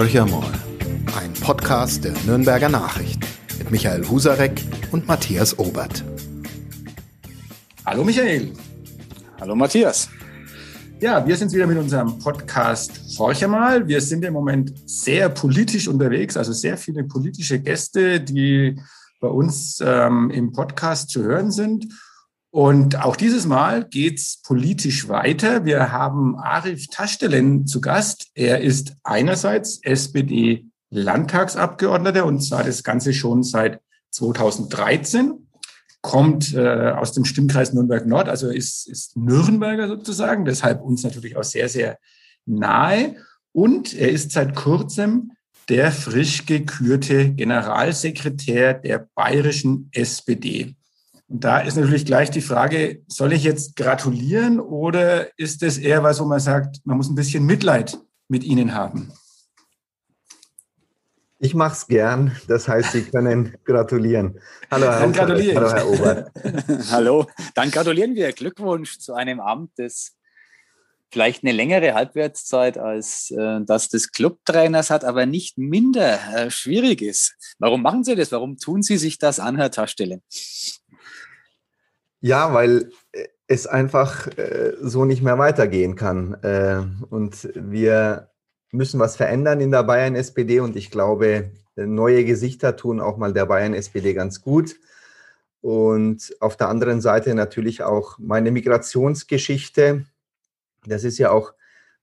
[0.00, 0.50] Horcher mal,
[1.20, 3.20] ein Podcast der Nürnberger Nachrichten
[3.58, 6.02] mit Michael Husarek und Matthias Obert.
[7.84, 8.54] Hallo Michael.
[9.38, 10.08] Hallo Matthias.
[11.00, 13.86] Ja, wir sind wieder mit unserem Podcast Horcher mal.
[13.86, 18.80] Wir sind im Moment sehr politisch unterwegs, also sehr viele politische Gäste, die
[19.20, 21.84] bei uns ähm, im Podcast zu hören sind.
[22.50, 25.64] Und auch dieses Mal geht's politisch weiter.
[25.64, 28.26] Wir haben Arif Taschdelen zu Gast.
[28.34, 35.46] Er ist einerseits SPD-Landtagsabgeordneter und zwar das Ganze schon seit 2013
[36.02, 41.36] kommt äh, aus dem Stimmkreis Nürnberg Nord, also ist, ist Nürnberger sozusagen, deshalb uns natürlich
[41.36, 41.98] auch sehr, sehr
[42.46, 43.16] nahe.
[43.52, 45.32] Und er ist seit kurzem
[45.68, 50.74] der frisch gekürte Generalsekretär der bayerischen SPD.
[51.30, 56.02] Und da ist natürlich gleich die Frage, soll ich jetzt gratulieren oder ist es eher
[56.02, 59.12] was, wo man sagt, man muss ein bisschen Mitleid mit Ihnen haben?
[61.38, 62.36] Ich mache es gern.
[62.48, 64.40] Das heißt, Sie können gratulieren.
[64.72, 66.32] Hallo, Herr, Dann gratuliere Hallo, Herr Obert.
[66.90, 67.26] Hallo.
[67.54, 68.32] Dann gratulieren wir.
[68.32, 70.16] Glückwunsch zu einem Amt, das
[71.12, 77.02] vielleicht eine längere Halbwertszeit als äh, das des Clubtrainers hat, aber nicht minder äh, schwierig
[77.02, 77.36] ist.
[77.60, 78.32] Warum machen Sie das?
[78.32, 80.22] Warum tun Sie sich das an, Herr Taschstelle?
[82.20, 86.34] Ja, weil äh, es einfach äh, so nicht mehr weitergehen kann.
[86.42, 88.30] Äh, und wir
[88.72, 93.46] müssen was verändern in der Bayern-SPD und ich glaube, neue Gesichter tun auch mal der
[93.46, 94.76] Bayern-SPD ganz gut.
[95.60, 100.06] Und auf der anderen Seite natürlich auch meine Migrationsgeschichte.
[100.86, 101.52] Das ist ja auch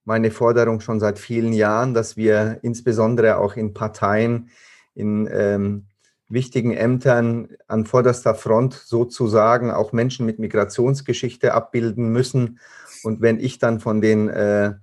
[0.03, 4.49] meine Forderung schon seit vielen Jahren, dass wir insbesondere auch in Parteien,
[4.93, 5.85] in ähm,
[6.29, 12.59] wichtigen Ämtern an vorderster Front sozusagen auch Menschen mit Migrationsgeschichte abbilden müssen.
[13.03, 14.73] Und wenn ich dann von den äh,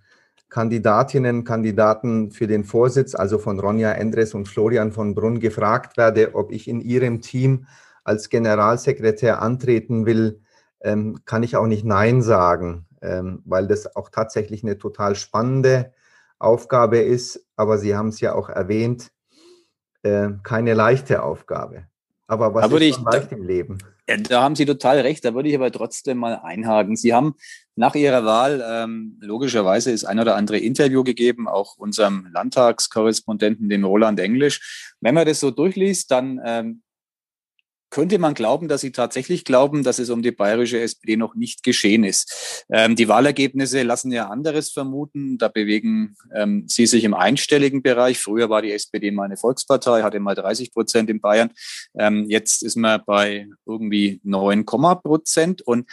[0.48, 6.34] Kandidatinnen, Kandidaten für den Vorsitz, also von Ronja Endres und Florian von Brunn, gefragt werde,
[6.34, 7.67] ob ich in ihrem Team
[8.05, 10.40] als Generalsekretär antreten will,
[10.80, 15.92] ähm, kann ich auch nicht Nein sagen, ähm, weil das auch tatsächlich eine total spannende
[16.39, 17.46] Aufgabe ist.
[17.57, 19.11] Aber Sie haben es ja auch erwähnt,
[20.05, 21.85] äh, keine leichte Aufgabe.
[22.27, 23.79] Aber was da ist ich, leicht im Leben?
[24.07, 25.25] Da haben Sie total recht.
[25.25, 26.97] Da würde ich aber trotzdem mal einhaken.
[26.97, 27.35] Sie haben
[27.75, 33.85] nach Ihrer Wahl ähm, logischerweise ist ein oder andere Interview gegeben, auch unserem Landtagskorrespondenten, dem
[33.85, 34.95] Roland Englisch.
[35.01, 36.83] Wenn man das so durchliest, dann ähm,
[37.95, 41.63] könnte man glauben, dass sie tatsächlich glauben, dass es um die bayerische SPD noch nicht
[41.63, 42.65] geschehen ist.
[42.69, 45.39] Ähm, die Wahlergebnisse lassen ja anderes vermuten.
[45.39, 48.19] Da bewegen ähm, sie sich im einstelligen Bereich.
[48.19, 51.53] Früher war die SPD mal eine Volkspartei, hatte mal 30 Prozent in Bayern.
[51.97, 55.63] Ähm, jetzt ist man bei irgendwie 9, Prozent.
[55.63, 55.89] Und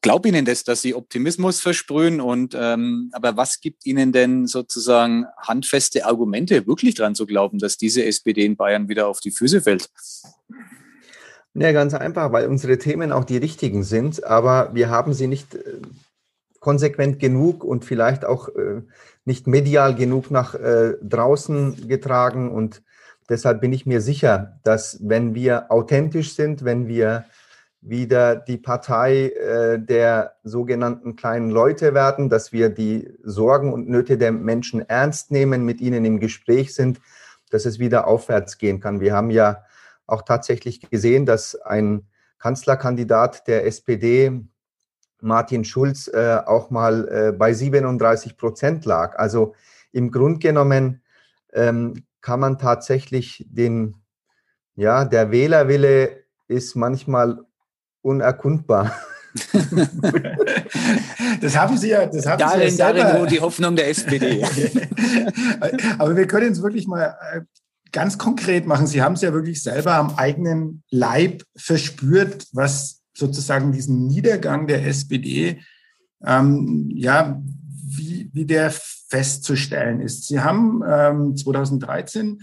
[0.00, 5.26] glaube Ihnen das, dass Sie Optimismus versprühen und ähm, aber was gibt Ihnen denn sozusagen
[5.36, 9.62] handfeste Argumente, wirklich daran zu glauben, dass diese SPD in Bayern wieder auf die Füße
[9.62, 9.90] fällt?
[11.54, 15.54] Ja, ganz einfach, weil unsere Themen auch die richtigen sind, aber wir haben sie nicht
[15.54, 15.80] äh,
[16.60, 18.82] konsequent genug und vielleicht auch äh,
[19.24, 22.50] nicht medial genug nach äh, draußen getragen.
[22.50, 22.82] Und
[23.28, 27.24] deshalb bin ich mir sicher, dass wenn wir authentisch sind, wenn wir
[27.88, 34.18] wieder die Partei äh, der sogenannten kleinen Leute werden, dass wir die Sorgen und Nöte
[34.18, 37.00] der Menschen ernst nehmen, mit ihnen im Gespräch sind,
[37.50, 39.00] dass es wieder aufwärts gehen kann.
[39.00, 39.64] Wir haben ja
[40.06, 42.06] auch tatsächlich gesehen, dass ein
[42.38, 44.40] Kanzlerkandidat der SPD,
[45.20, 49.18] Martin Schulz, äh, auch mal äh, bei 37 Prozent lag.
[49.18, 49.54] Also
[49.92, 51.02] im Grunde genommen
[51.52, 53.96] ähm, kann man tatsächlich den,
[54.76, 57.44] ja, der Wählerwille ist manchmal
[58.08, 58.94] unerkundbar.
[61.40, 63.00] das haben Sie ja, das haben darin, Sie ja selber.
[63.00, 64.42] Darin die Hoffnung der SPD.
[65.98, 67.42] Aber wir können es wirklich mal äh,
[67.92, 68.86] ganz konkret machen.
[68.86, 74.86] Sie haben es ja wirklich selber am eigenen Leib verspürt, was sozusagen diesen Niedergang der
[74.86, 75.60] SPD,
[76.24, 80.26] ähm, ja, wie, wie der festzustellen ist.
[80.28, 82.40] Sie haben ähm, 2013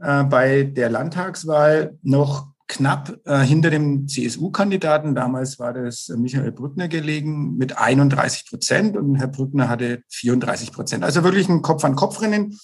[0.00, 5.14] äh, bei der Landtagswahl noch knapp äh, hinter dem CSU-Kandidaten.
[5.14, 11.04] Damals war das Michael Brückner gelegen mit 31 Prozent und Herr Brückner hatte 34 Prozent.
[11.04, 12.58] Also wirklich ein Kopf-an-Kopf-Rennen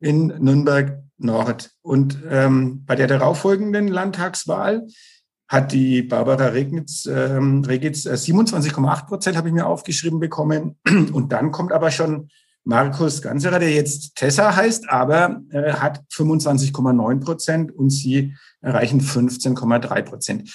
[0.00, 1.70] in Nürnberg Nord.
[1.82, 4.86] Und ähm, bei der darauffolgenden Landtagswahl
[5.48, 10.76] hat die Barbara Regnitz, ähm, Regitz 27,8 äh, Prozent, habe ich mir aufgeschrieben bekommen.
[11.12, 12.28] Und dann kommt aber schon
[12.64, 18.34] Markus Ganserer, der jetzt Tessa heißt, aber äh, hat 25,9 Prozent und sie
[18.66, 20.50] erreichen 15,3 Prozent.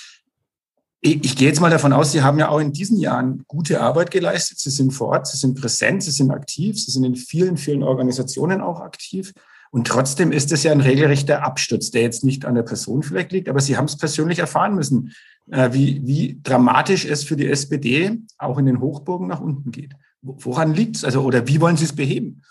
[0.99, 4.11] ich, gehe jetzt mal davon aus, Sie haben ja auch in diesen Jahren gute Arbeit
[4.11, 4.59] geleistet.
[4.59, 7.81] Sie sind vor Ort, Sie sind präsent, Sie sind aktiv, Sie sind in vielen, vielen
[7.81, 9.33] Organisationen auch aktiv.
[9.71, 13.31] Und trotzdem ist es ja ein regelrechter Absturz, der jetzt nicht an der Person vielleicht
[13.31, 15.13] liegt, aber Sie haben es persönlich erfahren müssen,
[15.49, 19.93] äh, wie, wie dramatisch es für die SPD auch in den Hochburgen nach unten geht.
[20.21, 21.05] Woran liegt es?
[21.05, 22.41] Also, oder wie wollen Sie es beheben?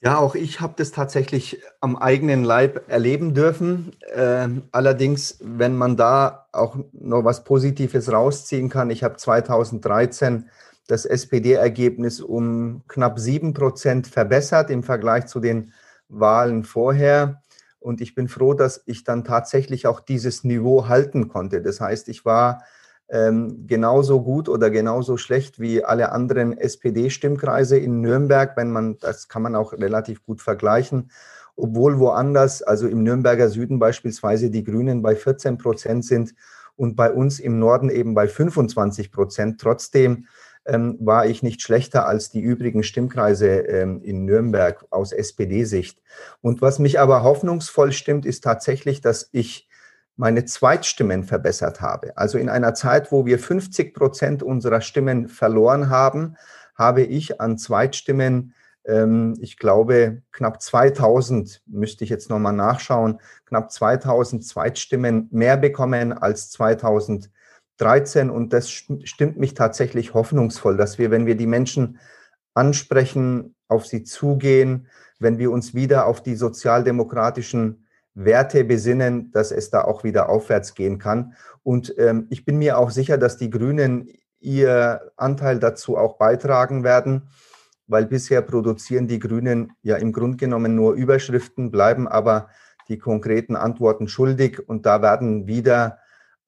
[0.00, 3.96] Ja, auch ich habe das tatsächlich am eigenen Leib erleben dürfen.
[4.14, 10.48] Äh, allerdings, wenn man da auch noch was Positives rausziehen kann, ich habe 2013
[10.86, 15.72] das SPD-Ergebnis um knapp sieben Prozent verbessert im Vergleich zu den
[16.08, 17.42] Wahlen vorher.
[17.80, 21.60] Und ich bin froh, dass ich dann tatsächlich auch dieses Niveau halten konnte.
[21.60, 22.62] Das heißt, ich war
[23.10, 29.28] ähm, genauso gut oder genauso schlecht wie alle anderen SPD-Stimmkreise in Nürnberg, wenn man, das
[29.28, 31.10] kann man auch relativ gut vergleichen,
[31.56, 36.34] obwohl woanders, also im Nürnberger Süden beispielsweise, die Grünen bei 14 Prozent sind
[36.76, 39.60] und bei uns im Norden eben bei 25 Prozent.
[39.60, 40.26] Trotzdem
[40.66, 46.00] ähm, war ich nicht schlechter als die übrigen Stimmkreise ähm, in Nürnberg aus SPD-Sicht.
[46.42, 49.67] Und was mich aber hoffnungsvoll stimmt, ist tatsächlich, dass ich
[50.18, 52.14] meine Zweitstimmen verbessert habe.
[52.16, 56.36] Also in einer Zeit, wo wir 50 Prozent unserer Stimmen verloren haben,
[56.74, 58.52] habe ich an Zweitstimmen,
[58.84, 66.12] ähm, ich glaube, knapp 2000, müsste ich jetzt nochmal nachschauen, knapp 2000 Zweitstimmen mehr bekommen
[66.12, 68.28] als 2013.
[68.28, 72.00] Und das stimmt mich tatsächlich hoffnungsvoll, dass wir, wenn wir die Menschen
[72.54, 74.88] ansprechen, auf sie zugehen,
[75.20, 77.84] wenn wir uns wieder auf die sozialdemokratischen
[78.18, 81.34] Werte besinnen, dass es da auch wieder aufwärts gehen kann.
[81.62, 84.08] Und ähm, ich bin mir auch sicher, dass die Grünen
[84.40, 87.28] ihr Anteil dazu auch beitragen werden,
[87.86, 92.48] weil bisher produzieren die Grünen ja im Grunde genommen nur Überschriften, bleiben aber
[92.88, 94.68] die konkreten Antworten schuldig.
[94.68, 95.98] Und da werden wieder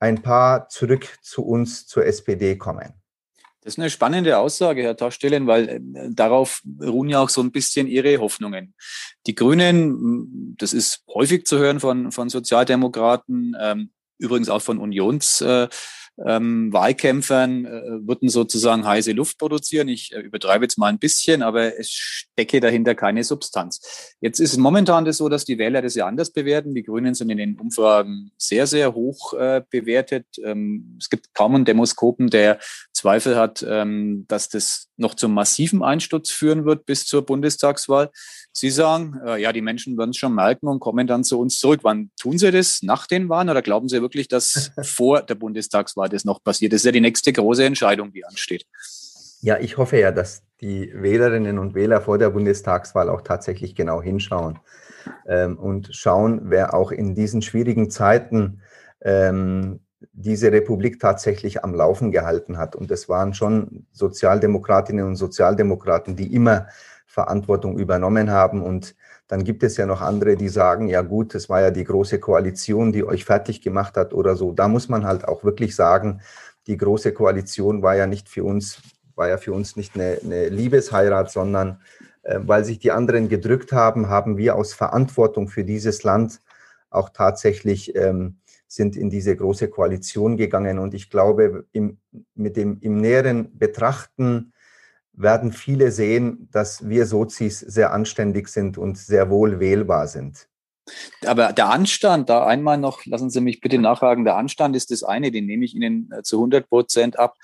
[0.01, 3.00] ein paar zurück zu uns, zur SPD kommen.
[3.63, 5.81] Das ist eine spannende Aussage, Herr Taschstellen, weil äh,
[6.11, 8.75] darauf ruhen ja auch so ein bisschen Ihre Hoffnungen.
[9.27, 15.41] Die Grünen, das ist häufig zu hören von, von Sozialdemokraten, ähm, übrigens auch von Unions.
[15.43, 15.69] Äh,
[16.27, 19.89] ähm, Wahlkämpfern äh, würden sozusagen heiße Luft produzieren.
[19.89, 24.17] Ich äh, übertreibe jetzt mal ein bisschen, aber es stecke dahinter keine Substanz.
[24.21, 26.75] Jetzt ist es momentan das so, dass die Wähler das ja anders bewerten.
[26.75, 30.27] Die Grünen sind in den Umfragen sehr, sehr hoch äh, bewertet.
[30.45, 32.59] Ähm, es gibt kaum einen Demoskopen, der
[32.93, 38.11] Zweifel hat, ähm, dass das noch zum massiven Einsturz führen wird bis zur Bundestagswahl.
[38.53, 41.59] Sie sagen, äh, ja, die Menschen werden es schon merken und kommen dann zu uns
[41.59, 41.81] zurück.
[41.83, 42.83] Wann tun Sie das?
[42.83, 43.49] Nach den Wahlen?
[43.49, 46.73] Oder glauben Sie wirklich, dass vor der Bundestagswahl das noch passiert?
[46.73, 48.67] Das ist ja die nächste große Entscheidung, die ansteht.
[49.43, 54.03] Ja, ich hoffe ja, dass die Wählerinnen und Wähler vor der Bundestagswahl auch tatsächlich genau
[54.03, 54.59] hinschauen
[55.27, 58.61] ähm, und schauen, wer auch in diesen schwierigen Zeiten
[59.01, 59.81] ähm,
[60.13, 62.77] diese Republik tatsächlich am Laufen gehalten hat.
[62.77, 66.69] Und es waren schon Sozialdemokratinnen und Sozialdemokraten, die immer
[67.07, 68.63] Verantwortung übernommen haben.
[68.63, 68.95] Und
[69.31, 72.19] dann gibt es ja noch andere, die sagen, ja gut, es war ja die große
[72.19, 74.51] Koalition, die euch fertig gemacht hat oder so.
[74.51, 76.21] Da muss man halt auch wirklich sagen,
[76.67, 78.83] die große Koalition war ja nicht für uns,
[79.15, 81.81] war ja für uns nicht eine, eine Liebesheirat, sondern
[82.23, 86.41] äh, weil sich die anderen gedrückt haben, haben wir aus Verantwortung für dieses Land
[86.91, 90.81] auch tatsächlich ähm, sind in diese große Koalition gegangen.
[90.81, 91.99] Und ich glaube, im,
[92.35, 94.53] mit dem im näheren Betrachten
[95.23, 100.49] werden viele sehen, dass wir Sozis sehr anständig sind und sehr wohl wählbar sind.
[101.25, 105.03] Aber der Anstand, da einmal noch, lassen Sie mich bitte nachhaken, der Anstand ist das
[105.03, 107.37] eine, den nehme ich Ihnen äh, zu 100 Prozent ab.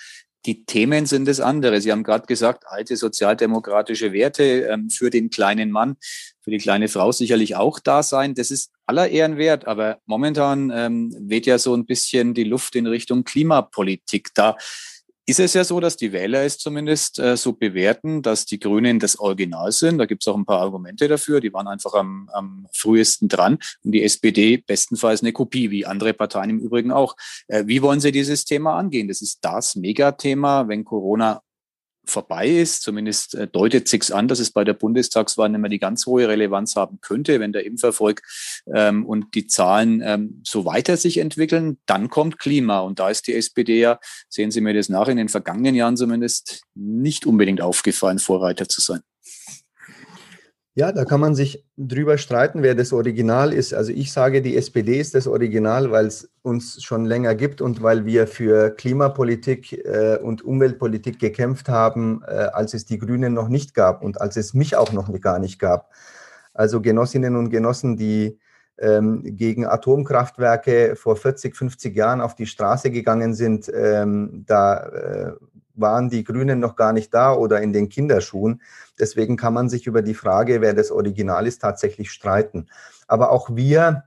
[0.46, 1.80] Die Themen sind das andere.
[1.80, 5.96] Sie haben gerade gesagt, alte sozialdemokratische Werte ähm, für den kleinen Mann,
[6.40, 8.34] für die kleine Frau sicherlich auch da sein.
[8.34, 9.66] Das ist aller Ehren wert.
[9.66, 14.28] Aber momentan ähm, weht ja so ein bisschen die Luft in Richtung Klimapolitik.
[14.34, 14.56] Da
[15.28, 19.00] ist es ja so, dass die Wähler es zumindest äh, so bewerten, dass die Grünen
[19.00, 19.98] das Original sind.
[19.98, 21.40] Da gibt es auch ein paar Argumente dafür.
[21.40, 26.14] Die waren einfach am, am frühesten dran und die SPD bestenfalls eine Kopie, wie andere
[26.14, 27.16] Parteien im Übrigen auch.
[27.48, 29.08] Äh, wie wollen Sie dieses Thema angehen?
[29.08, 31.42] Das ist das Megathema, wenn Corona
[32.06, 32.82] vorbei ist.
[32.82, 36.28] Zumindest äh, deutet sich an, dass es bei der Bundestagswahl nicht mehr die ganz hohe
[36.28, 38.22] Relevanz haben könnte, wenn der Impferfolg
[38.74, 41.78] ähm, und die Zahlen ähm, so weiter sich entwickeln.
[41.86, 43.98] Dann kommt Klima und da ist die SPD ja,
[44.28, 48.80] sehen Sie mir das nach, in den vergangenen Jahren zumindest nicht unbedingt aufgefallen, Vorreiter zu
[48.80, 49.00] sein.
[50.78, 53.72] Ja, da kann man sich drüber streiten, wer das Original ist.
[53.72, 57.82] Also ich sage, die SPD ist das Original, weil es uns schon länger gibt und
[57.82, 63.48] weil wir für Klimapolitik äh, und Umweltpolitik gekämpft haben, äh, als es die Grünen noch
[63.48, 65.90] nicht gab und als es mich auch noch gar nicht gab.
[66.52, 68.38] Also Genossinnen und Genossen, die
[68.76, 75.32] ähm, gegen Atomkraftwerke vor 40, 50 Jahren auf die Straße gegangen sind, ähm, da äh,
[75.76, 78.62] waren die Grünen noch gar nicht da oder in den Kinderschuhen.
[78.98, 82.68] Deswegen kann man sich über die Frage, wer das Original ist, tatsächlich streiten.
[83.06, 84.04] Aber auch wir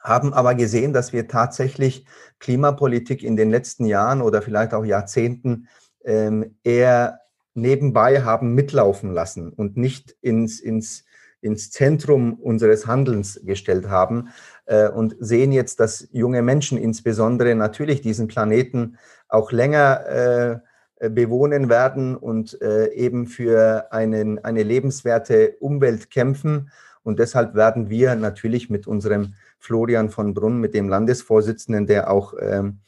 [0.00, 2.06] haben aber gesehen, dass wir tatsächlich
[2.38, 5.68] Klimapolitik in den letzten Jahren oder vielleicht auch Jahrzehnten
[6.04, 7.20] ähm, eher
[7.54, 11.04] nebenbei haben mitlaufen lassen und nicht ins, ins,
[11.40, 14.28] ins Zentrum unseres Handelns gestellt haben
[14.66, 18.96] äh, und sehen jetzt, dass junge Menschen insbesondere natürlich diesen Planeten
[19.28, 20.58] auch länger äh,
[21.08, 26.70] bewohnen werden und äh, eben für einen, eine lebenswerte Umwelt kämpfen.
[27.02, 32.34] Und deshalb werden wir natürlich mit unserem Florian von Brunn, mit dem Landesvorsitzenden, der auch
[32.38, 32.80] ähm,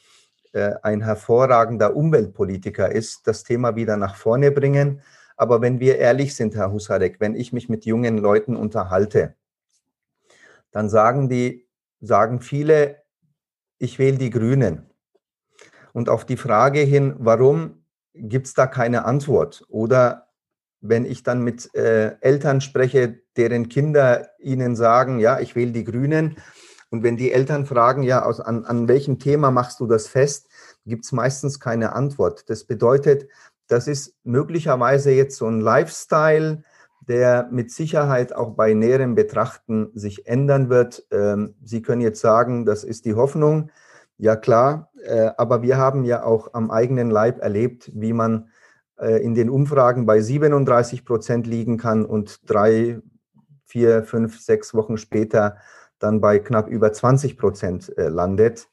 [0.53, 5.01] äh, ein hervorragender Umweltpolitiker ist, das Thema wieder nach vorne bringen.
[5.35, 9.35] Aber wenn wir ehrlich sind, Herr Husarek, wenn ich mich mit jungen Leuten unterhalte,
[10.71, 11.67] dann sagen die,
[12.01, 13.03] sagen viele,
[13.79, 14.85] ich wähle die Grünen.
[15.91, 17.82] Und auf die Frage hin, warum
[18.13, 19.65] gibt es da keine Antwort?
[19.69, 20.27] Oder
[20.81, 25.85] wenn ich dann mit äh, Eltern spreche, deren Kinder ihnen sagen, ja, ich wähle die
[25.85, 26.37] Grünen,
[26.93, 30.47] und wenn die Eltern fragen, ja, aus, an, an welchem Thema machst du das fest,
[30.85, 32.47] gibt es meistens keine Antwort.
[32.51, 33.27] Das bedeutet,
[33.67, 36.61] das ist möglicherweise jetzt so ein Lifestyle,
[37.07, 41.03] der mit Sicherheit auch bei näherem Betrachten sich ändern wird.
[41.09, 43.71] Ähm, Sie können jetzt sagen, das ist die Hoffnung.
[44.17, 48.49] Ja klar, äh, aber wir haben ja auch am eigenen Leib erlebt, wie man
[48.97, 52.99] äh, in den Umfragen bei 37 Prozent liegen kann und drei,
[53.65, 55.57] vier, fünf, sechs Wochen später
[55.99, 58.67] dann bei knapp über 20 Prozent äh, landet.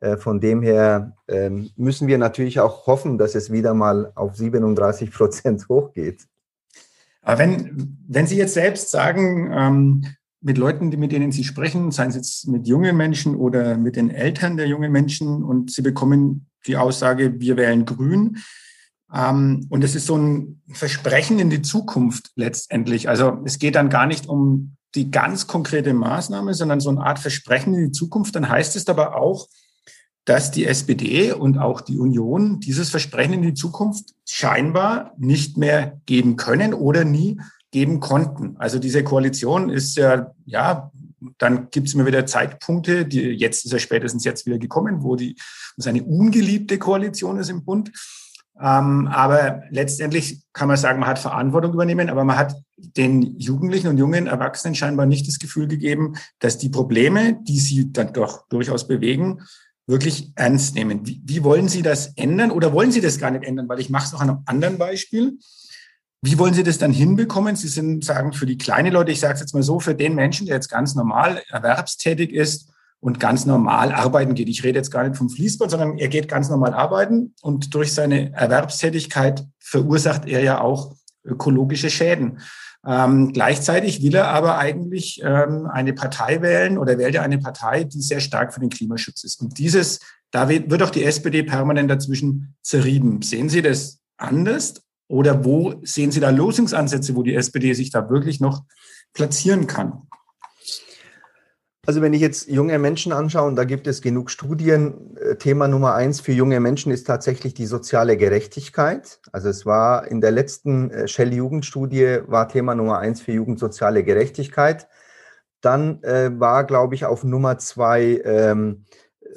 [0.00, 4.36] Äh, von dem her ähm, müssen wir natürlich auch hoffen, dass es wieder mal auf
[4.36, 6.26] 37 Prozent hochgeht.
[7.22, 10.06] Aber wenn, wenn Sie jetzt selbst sagen, ähm,
[10.44, 14.10] mit Leuten, mit denen Sie sprechen, seien es jetzt mit jungen Menschen oder mit den
[14.10, 18.36] Eltern der jungen Menschen und Sie bekommen die Aussage, wir wählen grün.
[19.12, 23.08] Ähm, und es ist so ein Versprechen in die Zukunft letztendlich.
[23.08, 27.18] Also es geht dann gar nicht um die ganz konkrete Maßnahme, sondern so eine Art
[27.18, 28.36] Versprechen in die Zukunft.
[28.36, 29.48] Dann heißt es aber auch,
[30.26, 36.00] dass die SPD und auch die Union dieses Versprechen in die Zukunft scheinbar nicht mehr
[36.04, 37.40] geben können oder nie
[37.74, 38.54] geben konnten.
[38.56, 40.92] Also diese Koalition ist ja, ja,
[41.38, 45.16] dann gibt es immer wieder Zeitpunkte, die jetzt ist ja spätestens jetzt wieder gekommen, wo
[45.16, 45.34] die
[45.76, 47.90] wo es eine ungeliebte Koalition ist im Bund.
[48.60, 53.88] Ähm, aber letztendlich kann man sagen, man hat Verantwortung übernehmen, aber man hat den Jugendlichen
[53.88, 58.46] und jungen Erwachsenen scheinbar nicht das Gefühl gegeben, dass die Probleme, die sie dann doch
[58.50, 59.40] durchaus bewegen,
[59.88, 61.04] wirklich ernst nehmen.
[61.04, 63.68] Wie, wie wollen Sie das ändern oder wollen Sie das gar nicht ändern?
[63.68, 65.38] Weil ich mache es noch an einem anderen Beispiel.
[66.24, 67.56] Wie wollen Sie das dann hinbekommen?
[67.56, 70.14] Sie sind, sagen, für die kleinen Leute, ich sage es jetzt mal so, für den
[70.14, 72.70] Menschen, der jetzt ganz normal erwerbstätig ist,
[73.04, 74.48] und ganz normal arbeiten geht.
[74.48, 77.92] Ich rede jetzt gar nicht vom Fließband, sondern er geht ganz normal arbeiten und durch
[77.92, 82.38] seine Erwerbstätigkeit verursacht er ja auch ökologische Schäden.
[82.86, 87.84] Ähm, gleichzeitig will er aber eigentlich ähm, eine Partei wählen oder wählt er eine Partei,
[87.84, 89.38] die sehr stark für den Klimaschutz ist.
[89.42, 90.00] Und dieses,
[90.30, 93.20] da wird, wird auch die SPD permanent dazwischen zerrieben.
[93.20, 94.82] Sehen Sie das anders?
[95.08, 98.64] Oder wo sehen Sie da Lösungsansätze, wo die SPD sich da wirklich noch
[99.12, 100.02] platzieren kann?
[101.86, 105.68] Also wenn ich jetzt junge Menschen anschaue, und da gibt es genug Studien, äh, Thema
[105.68, 109.20] Nummer eins für junge Menschen ist tatsächlich die soziale Gerechtigkeit.
[109.32, 114.02] Also es war in der letzten äh, Shell-Jugendstudie war Thema Nummer eins für Jugend soziale
[114.02, 114.88] Gerechtigkeit.
[115.60, 118.84] Dann äh, war, glaube ich, auf Nummer zwei ähm,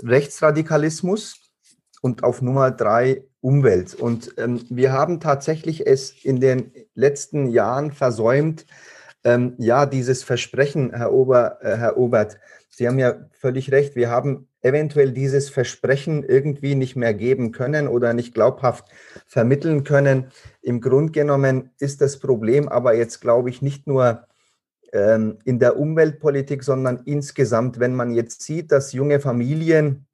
[0.04, 1.47] Rechtsradikalismus
[2.08, 3.94] und auf Nummer drei Umwelt.
[3.94, 8.66] Und ähm, wir haben tatsächlich es in den letzten Jahren versäumt,
[9.26, 12.38] ähm, ja, dieses Versprechen, Herr, Ober, äh, Herr Obert,
[12.70, 13.96] Sie haben ja völlig recht.
[13.96, 18.86] Wir haben eventuell dieses Versprechen irgendwie nicht mehr geben können oder nicht glaubhaft
[19.26, 20.28] vermitteln können.
[20.62, 24.28] Im Grunde genommen ist das Problem aber jetzt, glaube ich, nicht nur
[24.94, 30.07] ähm, in der Umweltpolitik, sondern insgesamt, wenn man jetzt sieht, dass junge Familien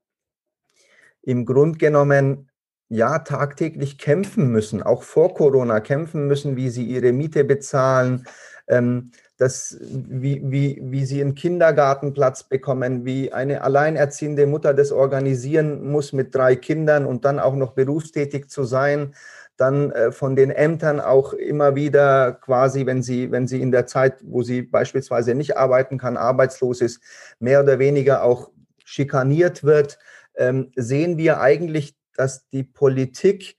[1.24, 2.50] im Grunde genommen
[2.90, 8.26] ja tagtäglich kämpfen müssen, auch vor Corona kämpfen müssen, wie sie ihre Miete bezahlen,
[8.68, 15.90] ähm, das, wie, wie, wie sie einen Kindergartenplatz bekommen, wie eine alleinerziehende Mutter das organisieren
[15.92, 19.16] muss mit drei Kindern und dann auch noch berufstätig zu sein,
[19.58, 23.88] dann äh, von den Ämtern auch immer wieder quasi, wenn sie, wenn sie in der
[23.88, 27.02] Zeit, wo sie beispielsweise nicht arbeiten kann, arbeitslos ist,
[27.40, 28.52] mehr oder weniger auch
[28.86, 30.00] schikaniert wird,
[30.36, 33.58] ähm, sehen wir eigentlich, dass die Politik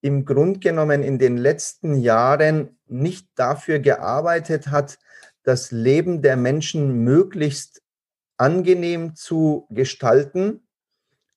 [0.00, 4.98] im Grunde genommen in den letzten Jahren nicht dafür gearbeitet hat,
[5.44, 7.82] das Leben der Menschen möglichst
[8.36, 10.66] angenehm zu gestalten.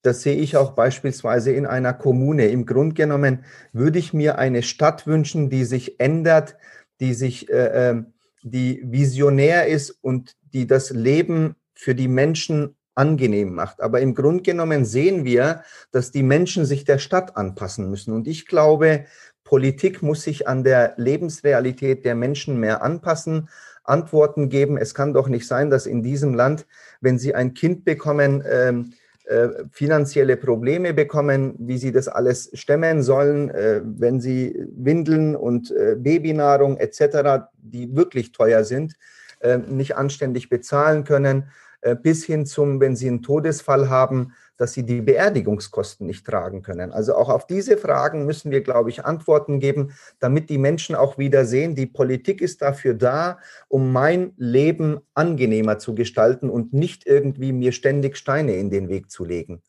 [0.01, 2.48] Das sehe ich auch beispielsweise in einer Kommune.
[2.48, 6.58] Im Grunde genommen würde ich mir eine Stadt wünschen, die sich ändert,
[7.00, 8.13] die sich, äh, ähm,
[8.44, 13.82] die visionär ist und die das Leben für die Menschen angenehm macht.
[13.82, 18.14] Aber im Grunde genommen sehen wir, dass die Menschen sich der Stadt anpassen müssen.
[18.14, 19.06] Und ich glaube,
[19.44, 23.50] Politik muss sich an der Lebensrealität der Menschen mehr anpassen,
[23.84, 24.78] Antworten geben.
[24.78, 26.66] Es kann doch nicht sein, dass in diesem Land,
[27.02, 28.94] wenn Sie ein Kind bekommen, ähm,
[29.25, 35.72] äh, finanzielle Probleme bekommen, wie sie das alles stemmen sollen, äh, wenn sie Windeln und
[35.72, 38.94] äh, Babynahrung etc., die wirklich teuer sind,
[39.40, 41.50] äh, nicht anständig bezahlen können.
[41.82, 46.62] Äh, bis hin zum, wenn sie einen Todesfall haben, dass sie die Beerdigungskosten nicht tragen
[46.62, 46.91] können.
[46.91, 51.17] Also auch auf diese Fragen müssen wir, glaube ich, Antworten geben, damit die Menschen auch
[51.17, 57.05] wieder sehen, die Politik ist dafür da, um mein Leben angenehmer zu gestalten und nicht
[57.05, 59.62] irgendwie mir ständig Steine in den Weg zu legen.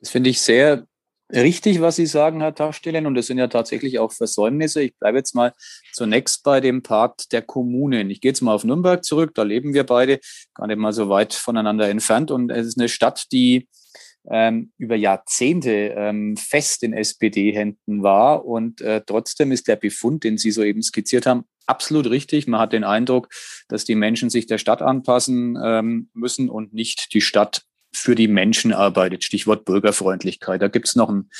[0.00, 0.86] Das finde ich sehr
[1.34, 3.06] richtig, was Sie sagen, Herr Taschstelen.
[3.06, 4.82] Und das sind ja tatsächlich auch Versäumnisse.
[4.82, 5.52] Ich bleibe jetzt mal
[5.92, 8.10] zunächst bei dem Part der Kommunen.
[8.10, 9.32] Ich gehe jetzt mal auf Nürnberg zurück.
[9.34, 10.20] Da leben wir beide
[10.54, 12.30] gar nicht mal so weit voneinander entfernt.
[12.30, 13.68] Und es ist eine Stadt, die
[14.30, 18.44] ähm, über Jahrzehnte ähm, fest in SPD-Händen war.
[18.44, 22.46] Und äh, trotzdem ist der Befund, den Sie soeben skizziert haben, absolut richtig.
[22.46, 23.28] Man hat den Eindruck,
[23.68, 27.62] dass die Menschen sich der Stadt anpassen ähm, müssen und nicht die Stadt
[27.96, 29.24] für die Menschen arbeitet.
[29.24, 30.62] Stichwort Bürgerfreundlichkeit.
[30.62, 31.30] Da gibt es noch ein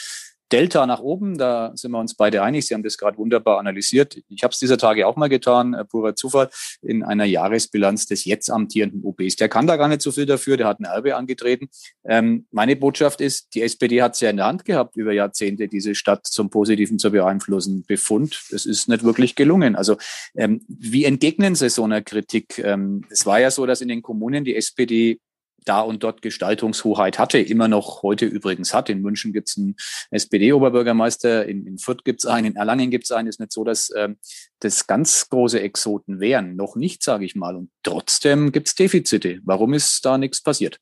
[0.52, 2.66] Delta nach oben, da sind wir uns beide einig.
[2.66, 4.18] Sie haben das gerade wunderbar analysiert.
[4.28, 6.50] Ich habe es dieser Tage auch mal getan, äh, purer Zufall,
[6.82, 9.36] in einer Jahresbilanz des jetzt amtierenden OBs.
[9.36, 11.68] Der kann da gar nicht so viel dafür, der hat ein Erbe angetreten.
[12.04, 15.66] Ähm, meine Botschaft ist, die SPD hat es ja in der Hand gehabt, über Jahrzehnte
[15.66, 17.84] diese Stadt zum Positiven zu beeinflussen.
[17.86, 19.76] Befund, das ist nicht wirklich gelungen.
[19.76, 19.96] Also
[20.36, 22.58] ähm, wie entgegnen Sie so einer Kritik?
[22.58, 25.18] Ähm, es war ja so, dass in den Kommunen die SPD
[25.64, 28.88] da und dort Gestaltungshoheit hatte, immer noch heute übrigens hat.
[28.88, 29.76] In München gibt es einen
[30.10, 33.28] SPD-Oberbürgermeister, in, in Fürth gibt es einen, in Erlangen gibt es einen.
[33.28, 34.16] Ist nicht so, dass ähm,
[34.60, 36.56] das ganz große Exoten wären.
[36.56, 37.56] Noch nicht, sage ich mal.
[37.56, 39.40] Und trotzdem gibt es Defizite.
[39.44, 40.78] Warum ist da nichts passiert?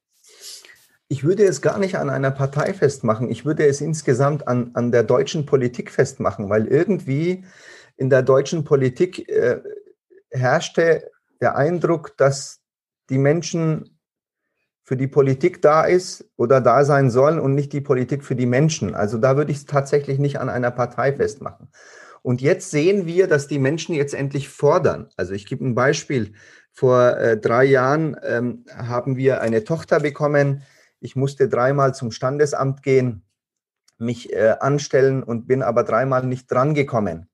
[1.09, 3.31] Ich würde es gar nicht an einer Partei festmachen.
[3.31, 7.45] Ich würde es insgesamt an, an der deutschen Politik festmachen, weil irgendwie
[7.97, 9.61] in der deutschen Politik äh,
[10.31, 11.11] herrschte
[11.43, 12.61] der Eindruck, dass
[13.11, 13.92] die Menschen
[14.85, 18.47] für die Politik da ist oder da sein soll und nicht die Politik für die
[18.47, 18.95] Menschen.
[18.95, 21.69] Also da würde ich es tatsächlich nicht an einer Partei festmachen.
[22.23, 25.09] Und jetzt sehen wir, dass die Menschen jetzt endlich fordern.
[25.17, 26.35] Also ich gebe ein Beispiel.
[26.73, 30.63] Vor äh, drei Jahren ähm, haben wir eine Tochter bekommen.
[31.01, 33.23] Ich musste dreimal zum Standesamt gehen,
[33.99, 37.29] mich äh, anstellen und bin aber dreimal nicht drangekommen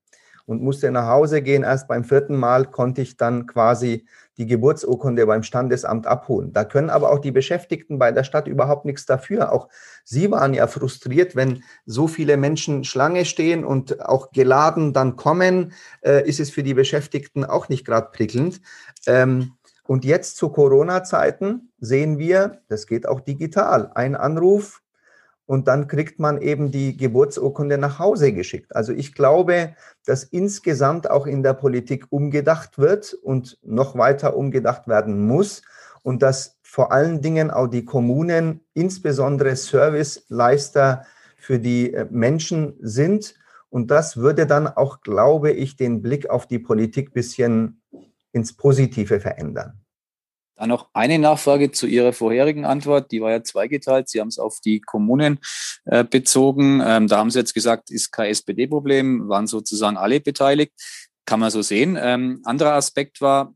[0.45, 1.63] und musste nach Hause gehen.
[1.63, 4.07] Erst beim vierten Mal konnte ich dann quasi
[4.39, 6.53] die Geburtsurkunde beim Standesamt abholen.
[6.53, 9.51] Da können aber auch die Beschäftigten bei der Stadt überhaupt nichts dafür.
[9.51, 9.67] Auch
[10.05, 15.73] sie waren ja frustriert, wenn so viele Menschen Schlange stehen und auch geladen dann kommen,
[16.01, 18.61] äh, ist es für die Beschäftigten auch nicht gerade prickelnd.
[19.05, 19.51] Ähm,
[19.83, 23.91] und jetzt zu Corona-Zeiten sehen wir, das geht auch digital.
[23.95, 24.81] Ein Anruf,
[25.49, 28.75] und dann kriegt man eben die Geburtsurkunde nach Hause geschickt.
[28.75, 29.73] Also ich glaube,
[30.05, 35.63] dass insgesamt auch in der Politik umgedacht wird und noch weiter umgedacht werden muss
[36.03, 43.33] und dass vor allen Dingen auch die Kommunen insbesondere Serviceleister für die äh, Menschen sind.
[43.71, 47.81] Und das würde dann auch, glaube ich, den Blick auf die Politik bisschen
[48.33, 49.81] ins Positive verändern.
[50.59, 53.13] Dann noch eine Nachfrage zu Ihrer vorherigen Antwort.
[53.13, 54.09] Die war ja zweigeteilt.
[54.09, 55.39] Sie haben es auf die Kommunen
[55.85, 56.81] äh, bezogen.
[56.85, 60.73] Ähm, da haben Sie jetzt gesagt, ist kein SPD-Problem, waren sozusagen alle beteiligt.
[61.25, 61.97] Kann man so sehen.
[61.97, 63.55] Ähm, anderer Aspekt war,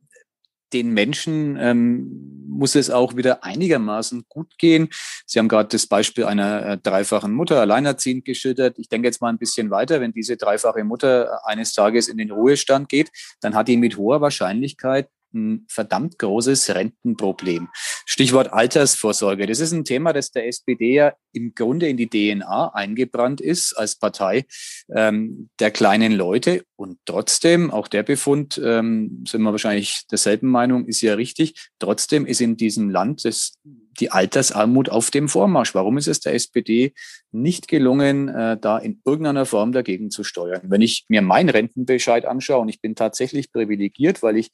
[0.72, 4.88] den Menschen ähm, muss es auch wieder einigermaßen gut gehen.
[5.26, 8.80] Sie haben gerade das Beispiel einer äh, dreifachen Mutter alleinerziehend geschildert.
[8.80, 10.00] Ich denke jetzt mal ein bisschen weiter.
[10.00, 13.12] Wenn diese dreifache Mutter eines Tages in den Ruhestand geht,
[13.42, 17.70] dann hat die mit hoher Wahrscheinlichkeit ein verdammt großes Rentenproblem.
[18.06, 19.48] Stichwort Altersvorsorge.
[19.48, 23.74] Das ist ein Thema, das der SPD ja im Grunde in die DNA eingebrannt ist
[23.74, 24.46] als Partei
[24.94, 26.64] ähm, der kleinen Leute.
[26.76, 31.70] Und trotzdem, auch der Befund, ähm, sind wir wahrscheinlich derselben Meinung, ist ja richtig.
[31.80, 33.54] Trotzdem ist in diesem Land das
[34.00, 35.76] die Altersarmut auf dem Vormarsch.
[35.76, 36.94] Warum ist es der SPD
[37.32, 40.62] nicht gelungen, äh, da in irgendeiner Form dagegen zu steuern?
[40.64, 44.52] Wenn ich mir meinen Rentenbescheid anschaue, und ich bin tatsächlich privilegiert, weil ich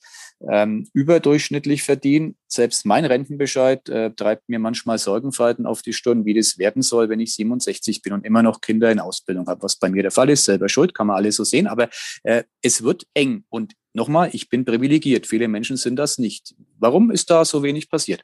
[0.50, 6.34] ähm, überdurchschnittlich verdiene, selbst mein Rentenbescheid äh, treibt mir manchmal Sorgenfalten auf die Stirn, wie
[6.34, 9.78] das werden soll, wenn ich 67 bin und immer noch Kinder in Ausbildung habe, was
[9.78, 10.46] bei mir der Fall ist.
[10.46, 11.90] Selber schuld, kann man alles so sehen, aber
[12.24, 13.44] äh, es wird eng.
[13.50, 15.28] Und nochmal, ich bin privilegiert.
[15.28, 16.56] Viele Menschen sind das nicht.
[16.78, 18.24] Warum ist da so wenig passiert?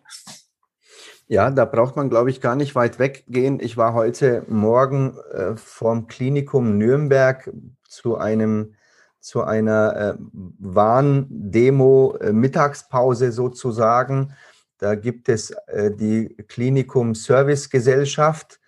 [1.28, 3.60] Ja, da braucht man, glaube ich, gar nicht weit weggehen.
[3.60, 7.52] Ich war heute Morgen äh, vom Klinikum Nürnberg
[7.88, 8.76] zu einem
[9.20, 10.14] zu einer äh,
[10.60, 14.34] Warndemo äh, Mittagspause sozusagen.
[14.78, 18.60] Da gibt es äh, die Klinikum Service Gesellschaft,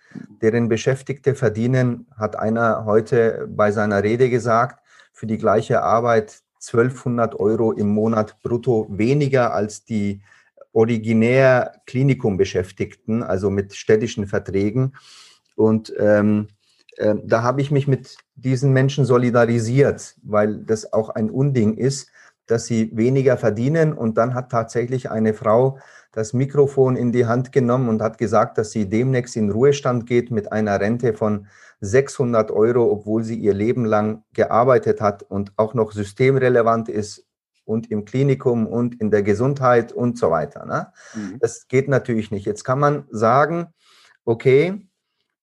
[0.42, 7.38] deren Beschäftigte verdienen, hat einer heute bei seiner Rede gesagt, für die gleiche Arbeit 1200
[7.38, 10.22] Euro im Monat brutto weniger als die
[10.78, 14.94] originär Klinikumbeschäftigten, also mit städtischen Verträgen.
[15.56, 16.46] Und ähm,
[16.98, 22.12] äh, da habe ich mich mit diesen Menschen solidarisiert, weil das auch ein Unding ist,
[22.46, 23.92] dass sie weniger verdienen.
[23.92, 25.80] Und dann hat tatsächlich eine Frau
[26.12, 30.30] das Mikrofon in die Hand genommen und hat gesagt, dass sie demnächst in Ruhestand geht
[30.30, 31.48] mit einer Rente von
[31.80, 37.27] 600 Euro, obwohl sie ihr Leben lang gearbeitet hat und auch noch systemrelevant ist
[37.68, 40.64] und im Klinikum und in der Gesundheit und so weiter.
[40.64, 40.88] Ne?
[41.14, 41.38] Mhm.
[41.40, 42.46] Das geht natürlich nicht.
[42.46, 43.68] Jetzt kann man sagen,
[44.24, 44.88] okay,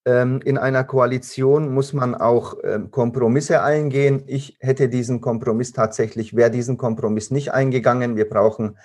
[0.06, 4.24] ähm, in einer Koalition muss man auch ähm, Kompromisse eingehen.
[4.28, 8.16] Ich hätte diesen Kompromiss tatsächlich, wäre diesen Kompromiss nicht eingegangen.
[8.16, 8.78] Wir brauchen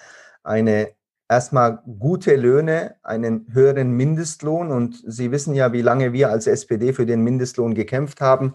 [0.42, 0.90] eine
[1.29, 4.70] erstmal gute Löhne, einen höheren Mindestlohn.
[4.70, 8.55] Und Sie wissen ja, wie lange wir als SPD für den Mindestlohn gekämpft haben.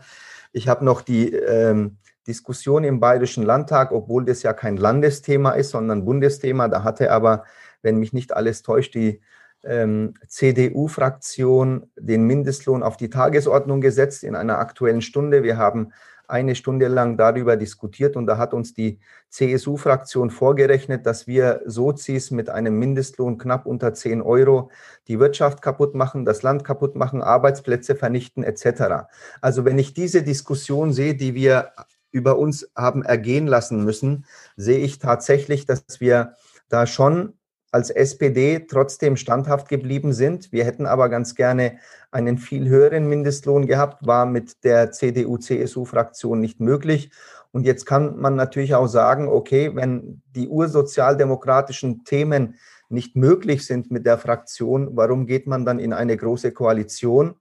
[0.52, 5.72] Ich habe noch die ähm, Diskussion im Bayerischen Landtag, obwohl das ja kein Landesthema ist,
[5.72, 6.68] sondern Bundesthema.
[6.68, 7.44] Da hatte aber,
[7.82, 9.22] wenn mich nicht alles täuscht, die
[9.64, 15.44] ähm, CDU-Fraktion den Mindestlohn auf die Tagesordnung gesetzt in einer aktuellen Stunde.
[15.44, 15.92] Wir haben
[16.28, 22.32] eine Stunde lang darüber diskutiert und da hat uns die CSU-Fraktion vorgerechnet, dass wir Sozis
[22.32, 24.72] mit einem Mindestlohn knapp unter 10 Euro
[25.08, 29.08] die Wirtschaft kaputt machen, das Land kaputt machen, Arbeitsplätze vernichten etc.
[29.42, 31.72] Also wenn ich diese Diskussion sehe, die wir
[32.16, 34.26] über uns haben ergehen lassen müssen,
[34.56, 36.36] sehe ich tatsächlich, dass wir
[36.70, 37.34] da schon
[37.72, 40.54] als SPD trotzdem standhaft geblieben sind.
[40.54, 41.78] Wir hätten aber ganz gerne
[42.10, 47.12] einen viel höheren Mindestlohn gehabt, war mit der CDU-CSU-Fraktion nicht möglich.
[47.52, 52.56] Und jetzt kann man natürlich auch sagen, okay, wenn die ursozialdemokratischen Themen
[52.88, 57.36] nicht möglich sind mit der Fraktion, warum geht man dann in eine große Koalition?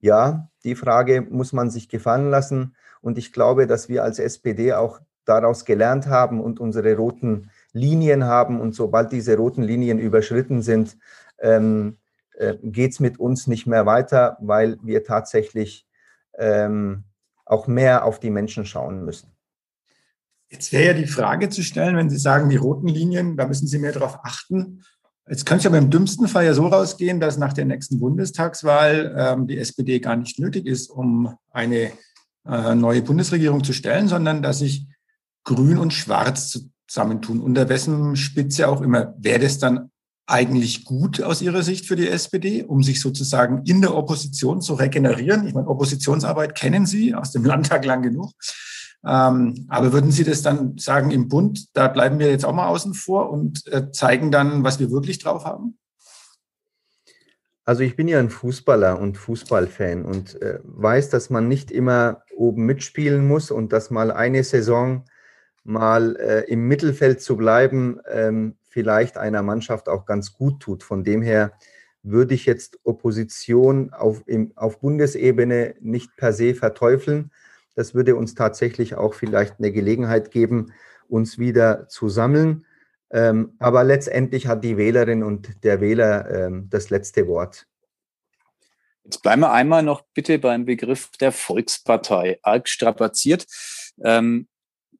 [0.00, 2.76] Ja, die Frage muss man sich gefallen lassen.
[3.00, 8.24] Und ich glaube, dass wir als SPD auch daraus gelernt haben und unsere roten Linien
[8.24, 8.60] haben.
[8.60, 10.96] Und sobald diese roten Linien überschritten sind,
[11.38, 11.98] ähm,
[12.34, 15.86] äh, geht es mit uns nicht mehr weiter, weil wir tatsächlich
[16.38, 17.04] ähm,
[17.44, 19.32] auch mehr auf die Menschen schauen müssen.
[20.50, 23.66] Jetzt wäre ja die Frage zu stellen, wenn Sie sagen, die roten Linien, da müssen
[23.66, 24.82] Sie mehr darauf achten.
[25.28, 29.14] Jetzt könnte es aber im dümmsten Fall ja so rausgehen, dass nach der nächsten Bundestagswahl
[29.18, 31.92] ähm, die SPD gar nicht nötig ist, um eine
[32.48, 34.86] äh, neue Bundesregierung zu stellen, sondern dass sich
[35.44, 37.40] Grün und Schwarz zusammentun.
[37.40, 39.14] Unter wessen Spitze auch immer.
[39.18, 39.90] Wäre das dann
[40.26, 44.74] eigentlich gut aus Ihrer Sicht für die SPD, um sich sozusagen in der Opposition zu
[44.74, 45.46] regenerieren?
[45.46, 48.32] Ich meine, Oppositionsarbeit kennen Sie aus dem Landtag lang genug.
[49.06, 52.66] Ähm, aber würden Sie das dann sagen im Bund, da bleiben wir jetzt auch mal
[52.66, 55.78] außen vor und äh, zeigen dann, was wir wirklich drauf haben?
[57.64, 62.22] Also ich bin ja ein Fußballer und Fußballfan und äh, weiß, dass man nicht immer
[62.38, 65.04] oben mitspielen muss und dass mal eine Saison
[65.64, 70.82] mal äh, im Mittelfeld zu bleiben ähm, vielleicht einer Mannschaft auch ganz gut tut.
[70.82, 71.52] Von dem her
[72.02, 77.30] würde ich jetzt Opposition auf, im, auf Bundesebene nicht per se verteufeln.
[77.74, 80.72] Das würde uns tatsächlich auch vielleicht eine Gelegenheit geben,
[81.08, 82.64] uns wieder zu sammeln.
[83.10, 87.66] Ähm, aber letztendlich hat die Wählerin und der Wähler ähm, das letzte Wort.
[89.08, 92.38] Jetzt bleiben wir einmal noch bitte beim Begriff der Volkspartei.
[92.42, 93.46] Arg strapaziert.
[94.04, 94.48] Ähm,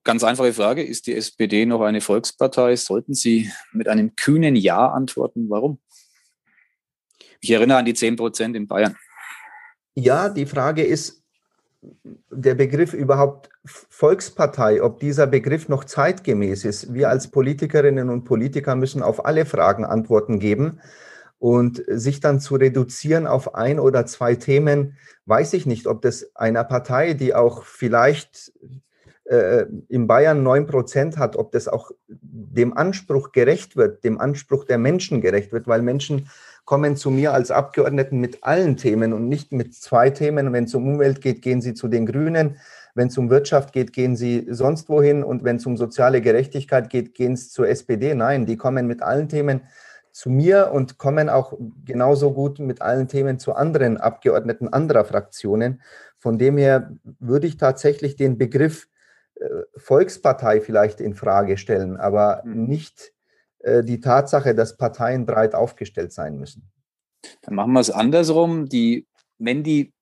[0.02, 2.74] ganz einfache Frage, ist die SPD noch eine Volkspartei?
[2.76, 5.50] Sollten Sie mit einem kühnen Ja antworten?
[5.50, 5.78] Warum?
[7.40, 8.96] Ich erinnere an die 10 Prozent in Bayern.
[9.94, 11.22] Ja, die Frage ist,
[12.30, 16.94] der Begriff überhaupt Volkspartei, ob dieser Begriff noch zeitgemäß ist.
[16.94, 20.80] Wir als Politikerinnen und Politiker müssen auf alle Fragen Antworten geben.
[21.38, 24.96] Und sich dann zu reduzieren auf ein oder zwei Themen,
[25.26, 28.52] weiß ich nicht, ob das einer Partei, die auch vielleicht
[29.28, 34.64] äh, in Bayern neun Prozent hat, ob das auch dem Anspruch gerecht wird, dem Anspruch
[34.64, 36.28] der Menschen gerecht wird, weil Menschen
[36.64, 40.52] kommen zu mir als Abgeordneten mit allen Themen und nicht mit zwei Themen.
[40.52, 42.56] Wenn es um Umwelt geht, gehen sie zu den Grünen.
[42.94, 45.22] Wenn es um Wirtschaft geht, gehen sie sonst wohin.
[45.22, 48.14] Und wenn es um soziale Gerechtigkeit geht, gehen sie zur SPD.
[48.14, 49.62] Nein, die kommen mit allen Themen
[50.18, 55.80] zu mir und kommen auch genauso gut mit allen Themen zu anderen Abgeordneten anderer Fraktionen.
[56.18, 58.88] Von dem her würde ich tatsächlich den Begriff
[59.36, 62.64] äh, Volkspartei vielleicht in Frage stellen, aber mhm.
[62.64, 63.12] nicht
[63.60, 66.68] äh, die Tatsache, dass Parteien breit aufgestellt sein müssen.
[67.42, 68.68] Dann machen wir es andersrum.
[68.68, 69.06] Die,
[69.38, 69.92] wenn die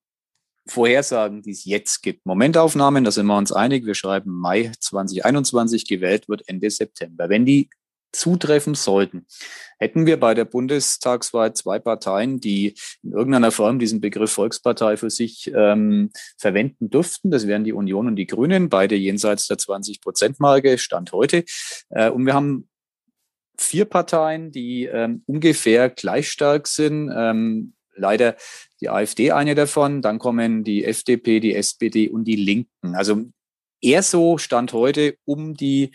[0.66, 5.87] Vorhersagen, die es jetzt gibt, Momentaufnahmen, da sind wir uns einig, wir schreiben Mai 2021,
[5.87, 7.29] gewählt wird Ende September.
[7.29, 7.68] Wenn die
[8.12, 9.26] zutreffen sollten,
[9.78, 15.10] hätten wir bei der Bundestagswahl zwei Parteien, die in irgendeiner Form diesen Begriff Volkspartei für
[15.10, 17.30] sich ähm, verwenden dürften.
[17.30, 21.44] Das wären die Union und die Grünen, beide jenseits der 20-Prozent-Marke, Stand heute.
[21.90, 22.68] Äh, und wir haben
[23.58, 27.10] vier Parteien, die ähm, ungefähr gleich stark sind.
[27.14, 28.36] Ähm, leider
[28.80, 32.94] die AfD eine davon, dann kommen die FDP, die SPD und die Linken.
[32.94, 33.24] Also
[33.80, 35.92] eher so stand heute um die,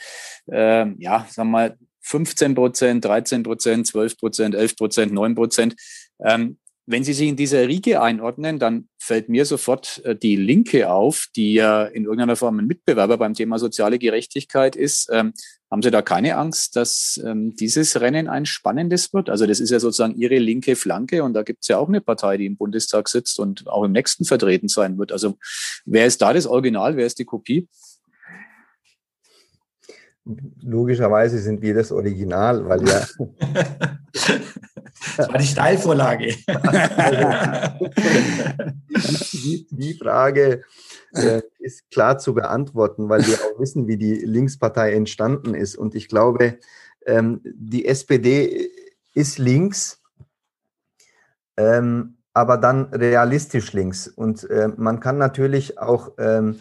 [0.52, 1.78] äh, ja, sagen wir mal,
[2.12, 5.76] 15 Prozent, 13 Prozent, 12 Prozent, 11 Prozent, 9 Prozent.
[6.19, 10.91] Ähm, wenn Sie sich in dieser Riege einordnen, dann fällt mir sofort äh, die Linke
[10.91, 15.10] auf, die ja in irgendeiner Form ein Mitbewerber beim Thema soziale Gerechtigkeit ist.
[15.12, 15.32] Ähm,
[15.69, 19.30] haben Sie da keine Angst, dass ähm, dieses Rennen ein spannendes wird?
[19.30, 22.02] Also das ist ja sozusagen Ihre linke Flanke und da gibt es ja auch eine
[22.02, 25.13] Partei, die im Bundestag sitzt und auch im nächsten vertreten sein wird.
[25.13, 25.38] Also
[25.86, 27.69] wer ist da das Original, wer ist die Kopie?
[30.62, 33.06] Logischerweise sind wir das Original, weil ja.
[35.17, 36.36] das war die Steilvorlage.
[39.34, 40.63] die, die, Frage
[41.13, 45.76] äh, ist klar zu beantworten, weil wir auch wissen, wie die Linkspartei entstanden ist.
[45.76, 46.60] Und ich glaube,
[47.06, 48.70] ähm, die SPD
[49.13, 50.02] ist links,
[51.58, 54.08] ähm, aber dann realistisch links.
[54.08, 56.60] Und äh, man kann natürlich auch ähm,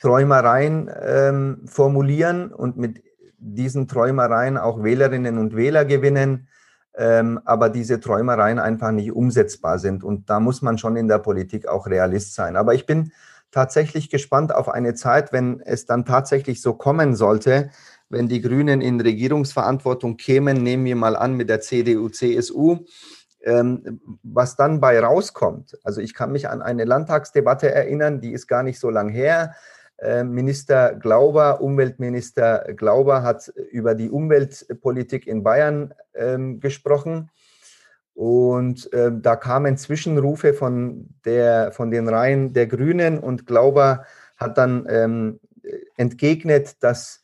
[0.00, 3.02] Träumereien ähm, formulieren und mit
[3.38, 6.48] diesen Träumereien auch Wählerinnen und Wähler gewinnen,
[6.94, 10.02] ähm, aber diese Träumereien einfach nicht umsetzbar sind.
[10.02, 12.56] Und da muss man schon in der Politik auch Realist sein.
[12.56, 13.12] Aber ich bin
[13.50, 17.70] tatsächlich gespannt auf eine Zeit, wenn es dann tatsächlich so kommen sollte,
[18.08, 22.80] wenn die Grünen in Regierungsverantwortung kämen, nehmen wir mal an mit der CDU, CSU,
[23.42, 25.78] ähm, was dann bei rauskommt.
[25.84, 29.54] Also ich kann mich an eine Landtagsdebatte erinnern, die ist gar nicht so lang her.
[30.00, 37.30] Äh, Minister Glauber, Umweltminister Glauber hat über die Umweltpolitik in Bayern ähm, gesprochen.
[38.14, 44.04] Und äh, da kamen Zwischenrufe von, der, von den Reihen der Grünen und Glauber
[44.36, 45.40] hat dann ähm,
[45.96, 47.22] entgegnet, dass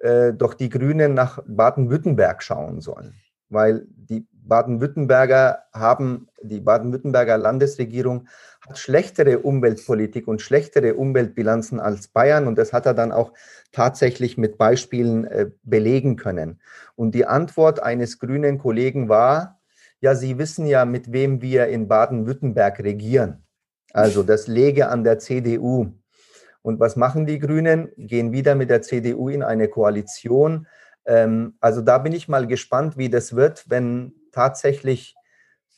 [0.00, 3.14] äh, doch die Grünen nach Baden-Württemberg schauen sollen,
[3.48, 8.28] weil die Baden-Württemberger haben, die Baden-Württemberger Landesregierung
[8.68, 13.32] hat schlechtere Umweltpolitik und schlechtere Umweltbilanzen als Bayern und das hat er dann auch
[13.72, 16.60] tatsächlich mit Beispielen äh, belegen können.
[16.94, 19.60] Und die Antwort eines grünen Kollegen war,
[20.00, 23.44] ja, Sie wissen ja, mit wem wir in Baden-Württemberg regieren.
[23.92, 25.92] Also das lege an der CDU.
[26.62, 27.90] Und was machen die Grünen?
[27.96, 30.66] Gehen wieder mit der CDU in eine Koalition.
[31.06, 35.14] Ähm, also da bin ich mal gespannt, wie das wird, wenn tatsächlich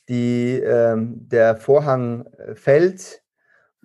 [0.09, 3.21] die, ähm, der Vorhang äh, fällt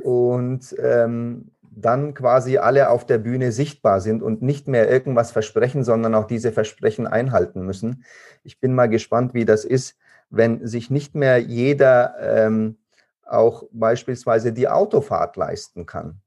[0.03, 5.85] und ähm, dann quasi alle auf der Bühne sichtbar sind und nicht mehr irgendwas versprechen,
[5.85, 8.05] sondern auch diese Versprechen einhalten müssen.
[8.43, 9.99] Ich bin mal gespannt, wie das ist,
[10.31, 12.79] wenn sich nicht mehr jeder ähm,
[13.27, 16.21] auch beispielsweise die Autofahrt leisten kann.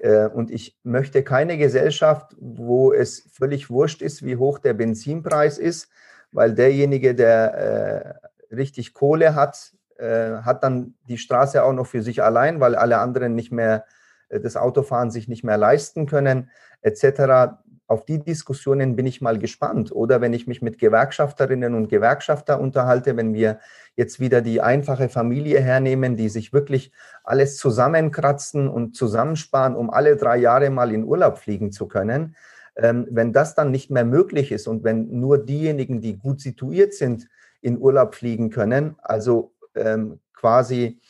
[0.00, 5.58] Äh, und ich möchte keine Gesellschaft, wo es völlig wurscht ist, wie hoch der Benzinpreis
[5.58, 5.88] ist,
[6.32, 12.02] weil derjenige, der äh, richtig Kohle hat, äh, hat dann die Straße auch noch für
[12.02, 13.84] sich allein, weil alle anderen nicht mehr
[14.28, 16.50] äh, das Autofahren sich nicht mehr leisten können,
[16.82, 17.54] etc.
[17.86, 19.92] Auf die Diskussionen bin ich mal gespannt.
[19.92, 23.58] Oder wenn ich mich mit Gewerkschafterinnen und Gewerkschafter unterhalte, wenn wir
[23.94, 30.16] jetzt wieder die einfache Familie hernehmen, die sich wirklich alles zusammenkratzen und zusammensparen, um alle
[30.16, 32.34] drei Jahre mal in Urlaub fliegen zu können,
[32.76, 36.94] ähm, wenn das dann nicht mehr möglich ist und wenn nur diejenigen, die gut situiert
[36.94, 37.28] sind,
[37.64, 41.00] in Urlaub fliegen können, also ähm, quasi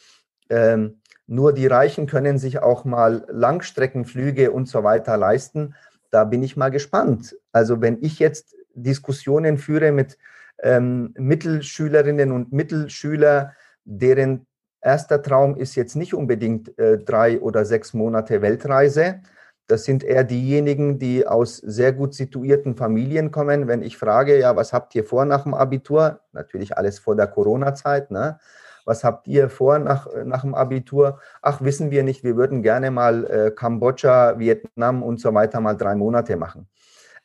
[0.49, 5.75] ähm, nur die Reichen können sich auch mal Langstreckenflüge und so weiter leisten,
[6.11, 7.37] da bin ich mal gespannt.
[7.51, 10.17] Also wenn ich jetzt Diskussionen führe mit
[10.62, 13.51] ähm, Mittelschülerinnen und Mittelschülern,
[13.85, 14.47] deren
[14.81, 19.23] erster Traum ist jetzt nicht unbedingt äh, drei oder sechs Monate Weltreise,
[19.66, 23.66] das sind eher diejenigen, die aus sehr gut situierten Familien kommen.
[23.66, 26.20] Wenn ich frage, ja, was habt ihr vor nach dem Abitur?
[26.33, 28.38] Natürlich alles vor der Corona-Zeit, ne?
[28.87, 31.18] Was habt ihr vor nach, nach dem Abitur?
[31.40, 35.74] Ach, wissen wir nicht, wir würden gerne mal äh, Kambodscha, Vietnam und so weiter mal
[35.74, 36.68] drei Monate machen.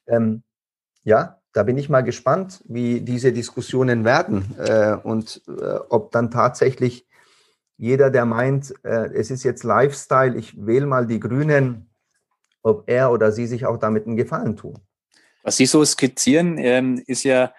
[0.07, 0.43] Ähm,
[1.03, 6.31] ja, da bin ich mal gespannt, wie diese Diskussionen werden äh, und äh, ob dann
[6.31, 7.05] tatsächlich
[7.75, 11.88] jeder, der meint, äh, es ist jetzt Lifestyle, ich wähle mal die Grünen,
[12.61, 14.79] ob er oder sie sich auch damit einen Gefallen tun.
[15.43, 17.53] Was Sie so skizzieren, ähm, ist ja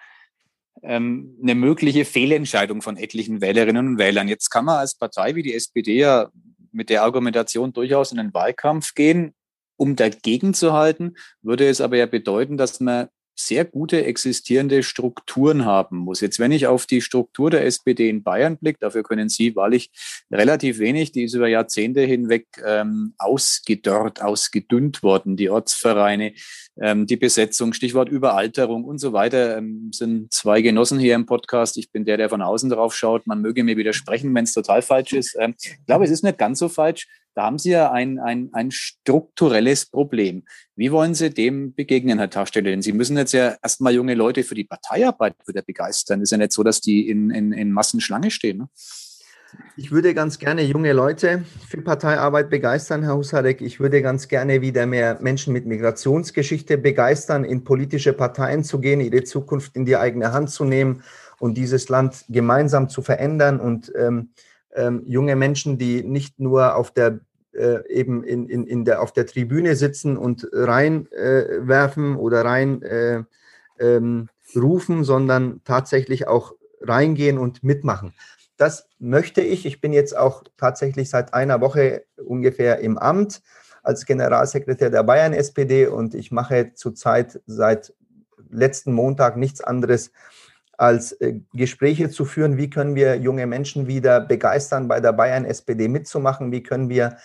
[0.83, 4.27] ähm, eine mögliche Fehlentscheidung von etlichen Wählerinnen und Wählern.
[4.27, 6.29] Jetzt kann man als Partei wie die SPD ja
[6.71, 9.33] mit der Argumentation durchaus in den Wahlkampf gehen,
[9.77, 13.09] um dagegen zu halten, würde es aber ja bedeuten, dass man
[13.45, 16.21] sehr gute existierende Strukturen haben muss.
[16.21, 19.91] Jetzt, wenn ich auf die Struktur der SPD in Bayern blicke, dafür können Sie wahrlich
[20.31, 25.37] relativ wenig, die ist über Jahrzehnte hinweg ähm, ausgedörrt, ausgedünnt worden.
[25.37, 26.33] Die Ortsvereine,
[26.79, 31.77] ähm, die Besetzung, Stichwort Überalterung und so weiter, ähm, sind zwei Genossen hier im Podcast.
[31.77, 33.27] Ich bin der, der von außen drauf schaut.
[33.27, 35.35] Man möge mir widersprechen, wenn es total falsch ist.
[35.39, 37.07] Ähm, ich glaube, es ist nicht ganz so falsch.
[37.33, 40.43] Da haben Sie ja ein, ein, ein strukturelles Problem.
[40.75, 42.69] Wie wollen Sie dem begegnen, Herr Taschstelle?
[42.69, 46.21] Denn Sie müssen jetzt ja erstmal junge Leute für die Parteiarbeit wieder begeistern.
[46.21, 48.57] Ist ja nicht so, dass die in, in, in Massenschlange stehen.
[48.57, 48.69] Ne?
[49.77, 53.61] Ich würde ganz gerne junge Leute für Parteiarbeit begeistern, Herr Husarek.
[53.61, 59.01] Ich würde ganz gerne wieder mehr Menschen mit Migrationsgeschichte begeistern, in politische Parteien zu gehen,
[59.01, 61.03] ihre Zukunft in die eigene Hand zu nehmen
[61.39, 64.29] und dieses Land gemeinsam zu verändern und ähm,
[64.75, 67.19] ähm, junge Menschen, die nicht nur auf der
[67.53, 72.81] äh, eben in, in, in der, auf der Tribüne sitzen und reinwerfen äh, oder rein
[72.81, 73.23] äh,
[73.79, 78.13] ähm, rufen, sondern tatsächlich auch reingehen und mitmachen.
[78.57, 79.65] Das möchte ich.
[79.65, 83.41] Ich bin jetzt auch tatsächlich seit einer Woche ungefähr im Amt
[83.83, 87.93] als Generalsekretär der Bayern SPD und ich mache zurzeit seit
[88.49, 90.11] letzten Montag nichts anderes,
[90.81, 95.45] als äh, Gespräche zu führen, wie können wir junge Menschen wieder begeistern, bei der Bayern
[95.45, 97.17] SPD mitzumachen, wie können wir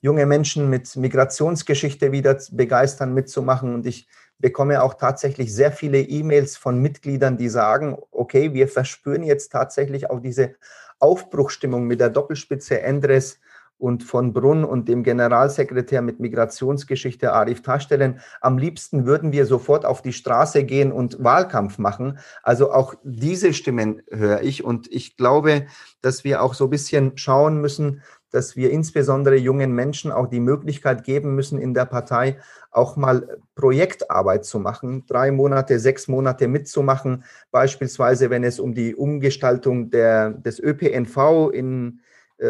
[0.00, 3.74] junge Menschen mit Migrationsgeschichte wieder begeistern, mitzumachen.
[3.74, 9.24] Und ich bekomme auch tatsächlich sehr viele E-Mails von Mitgliedern, die sagen, okay, wir verspüren
[9.24, 10.54] jetzt tatsächlich auch diese
[10.98, 13.40] Aufbruchstimmung mit der Doppelspitze Endres
[13.82, 18.20] und von Brunn und dem Generalsekretär mit Migrationsgeschichte Arif Taschstellen.
[18.40, 22.20] Am liebsten würden wir sofort auf die Straße gehen und Wahlkampf machen.
[22.44, 25.66] Also auch diese Stimmen höre ich und ich glaube,
[26.00, 30.40] dass wir auch so ein bisschen schauen müssen, dass wir insbesondere jungen Menschen auch die
[30.40, 32.38] Möglichkeit geben müssen, in der Partei
[32.70, 38.94] auch mal Projektarbeit zu machen, drei Monate, sechs Monate mitzumachen, beispielsweise wenn es um die
[38.94, 42.00] Umgestaltung der, des ÖPNV in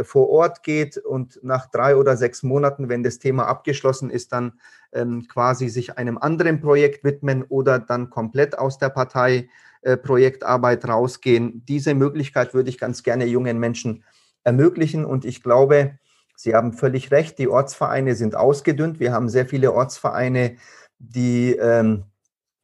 [0.04, 4.54] vor Ort geht und nach drei oder sechs Monaten, wenn das Thema abgeschlossen ist, dann
[4.92, 9.48] ähm, quasi sich einem anderen Projekt widmen oder dann komplett aus der Partei
[9.82, 11.64] äh, Projektarbeit rausgehen.
[11.66, 14.04] Diese Möglichkeit würde ich ganz gerne jungen Menschen
[14.44, 15.98] ermöglichen und ich glaube,
[16.34, 18.98] Sie haben völlig recht, die Ortsvereine sind ausgedünnt.
[18.98, 20.56] Wir haben sehr viele Ortsvereine,
[20.98, 22.04] die ähm,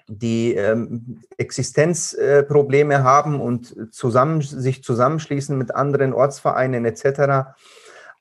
[0.09, 7.53] die ähm, Existenzprobleme äh, haben und zusammen, sich zusammenschließen mit anderen Ortsvereinen etc.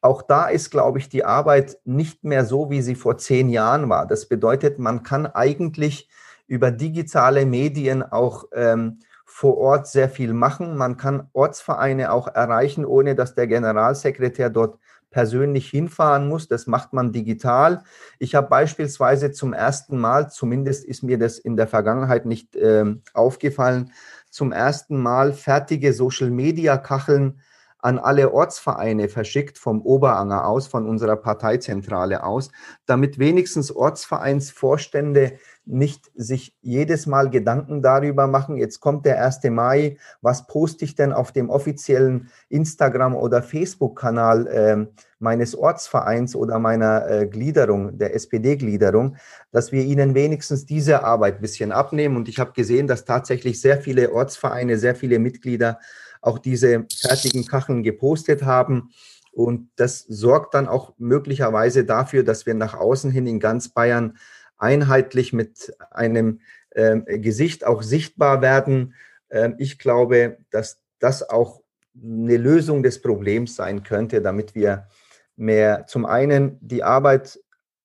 [0.02, 3.90] Auch da ist, glaube ich, die Arbeit nicht mehr so, wie sie vor zehn Jahren
[3.90, 4.06] war.
[4.06, 6.10] Das bedeutet, man kann eigentlich
[6.46, 10.78] über digitale Medien auch ähm, vor Ort sehr viel machen.
[10.78, 14.78] Man kann Ortsvereine auch erreichen, ohne dass der Generalsekretär dort
[15.18, 16.48] persönlich hinfahren muss.
[16.48, 17.82] Das macht man digital.
[18.20, 22.86] Ich habe beispielsweise zum ersten Mal, zumindest ist mir das in der Vergangenheit nicht äh,
[23.16, 23.92] aufgefallen,
[24.30, 27.40] zum ersten Mal fertige Social-Media-Kacheln
[27.80, 32.50] an alle Ortsvereine verschickt vom Oberanger aus, von unserer Parteizentrale aus,
[32.86, 35.34] damit wenigstens Ortsvereinsvorstände
[35.68, 39.44] nicht sich jedes Mal Gedanken darüber machen, jetzt kommt der 1.
[39.50, 44.86] Mai, was poste ich denn auf dem offiziellen Instagram- oder Facebook-Kanal äh,
[45.20, 49.18] meines Ortsvereins oder meiner äh, Gliederung, der SPD-Gliederung,
[49.52, 52.16] dass wir ihnen wenigstens diese Arbeit ein bisschen abnehmen.
[52.16, 55.80] Und ich habe gesehen, dass tatsächlich sehr viele Ortsvereine, sehr viele Mitglieder
[56.22, 58.92] auch diese fertigen Kacheln gepostet haben.
[59.32, 64.18] Und das sorgt dann auch möglicherweise dafür, dass wir nach außen hin in ganz Bayern
[64.58, 66.40] einheitlich mit einem
[66.72, 68.96] äh, Gesicht auch sichtbar werden.
[69.30, 71.62] Äh, ich glaube, dass das auch
[72.02, 74.88] eine Lösung des Problems sein könnte, damit wir
[75.36, 77.40] mehr zum einen die Arbeit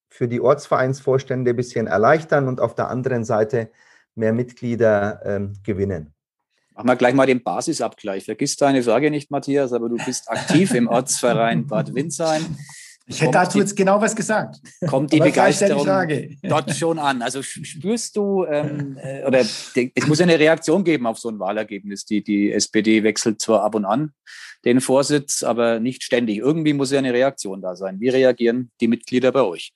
[0.09, 3.71] für die Ortsvereinsvorstände ein bisschen erleichtern und auf der anderen Seite
[4.15, 6.15] mehr Mitglieder ähm, gewinnen.
[6.75, 8.25] Machen wir gleich mal den Basisabgleich.
[8.25, 12.57] Vergiss deine Frage nicht, Matthias, aber du bist aktiv im Ortsverein Bad Windsheim.
[13.07, 14.61] Ich hätte dazu jetzt genau was gesagt.
[14.87, 15.87] Kommt die Aber Begeisterung
[16.43, 17.21] dort schon an?
[17.21, 21.39] Also spürst du, ähm, äh, oder es muss ja eine Reaktion geben auf so ein
[21.39, 22.05] Wahlergebnis.
[22.05, 24.13] Die, die SPD wechselt zwar ab und an
[24.65, 26.39] den Vorsitz, aber nicht ständig.
[26.39, 28.01] Irgendwie muss ja eine Reaktion da sein.
[28.01, 29.73] Wie reagieren die Mitglieder bei euch?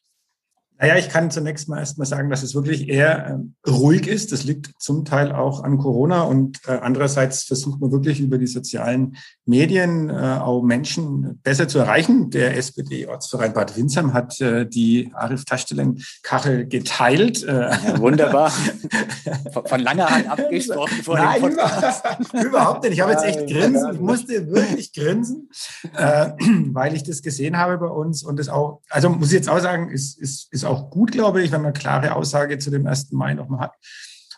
[0.78, 4.30] Naja, ich kann zunächst mal erstmal sagen, dass es wirklich eher äh, ruhig ist.
[4.32, 8.46] Das liegt zum Teil auch an Corona und äh, andererseits versucht man wirklich über die
[8.46, 9.16] sozialen
[9.46, 12.28] Medien äh, auch Menschen besser zu erreichen.
[12.30, 17.42] Der SPD-Ortsverein Bad Windsheim hat äh, die Arif Taschdelen-Kachel geteilt.
[17.42, 18.50] Äh, ja, wunderbar.
[19.52, 22.04] von, von langer Hand abgesprochen vor Nein, dem Podcast.
[22.34, 22.92] überhaupt nicht.
[22.92, 23.94] Ich habe jetzt echt grinsen.
[23.94, 25.48] Ich musste wirklich grinsen,
[25.96, 26.32] äh,
[26.72, 29.60] weil ich das gesehen habe bei uns und das auch, also muss ich jetzt auch
[29.60, 33.12] sagen, ist, ist, ist auch gut, glaube ich, wenn man klare Aussage zu dem 1.
[33.12, 33.74] Mai nochmal hat.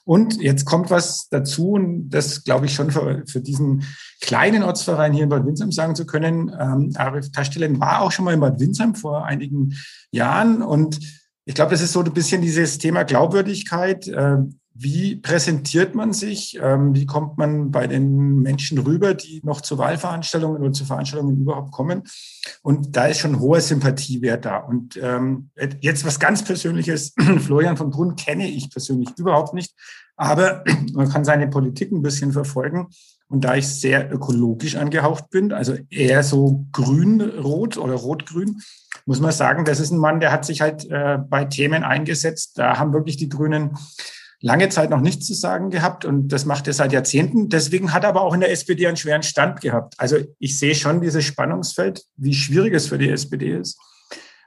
[0.05, 3.85] Und jetzt kommt was dazu, und das glaube ich schon für, für diesen
[4.23, 6.51] kleinen Ortsverein hier in Bad Windsheim sagen zu können.
[6.59, 9.75] Ähm, Arif Taschdelen war auch schon mal in Bad Windsheim vor einigen
[10.11, 10.63] Jahren.
[10.63, 10.99] Und
[11.45, 14.09] ich glaube, das ist so ein bisschen dieses Thema Glaubwürdigkeit.
[14.09, 14.39] Äh,
[14.81, 16.57] wie präsentiert man sich?
[16.63, 21.37] Ähm, wie kommt man bei den Menschen rüber, die noch zu Wahlveranstaltungen oder zu Veranstaltungen
[21.37, 22.05] überhaupt kommen?
[22.63, 24.59] Und da ist schon hoher Sympathiewert da.
[24.59, 25.51] Und ähm,
[25.81, 27.13] jetzt was ganz Persönliches.
[27.41, 29.75] Florian von Brunn kenne ich persönlich überhaupt nicht,
[30.17, 30.63] aber
[30.93, 32.87] man kann seine Politik ein bisschen verfolgen.
[33.27, 38.63] Und da ich sehr ökologisch angehaucht bin, also eher so grün-rot oder rot-grün,
[39.07, 42.59] muss man sagen, das ist ein Mann, der hat sich halt äh, bei Themen eingesetzt.
[42.59, 43.77] Da haben wirklich die Grünen
[44.41, 47.49] lange Zeit noch nichts zu sagen gehabt und das macht er seit Jahrzehnten.
[47.49, 49.95] Deswegen hat er aber auch in der SPD einen schweren Stand gehabt.
[49.99, 53.79] Also ich sehe schon dieses Spannungsfeld, wie schwierig es für die SPD ist,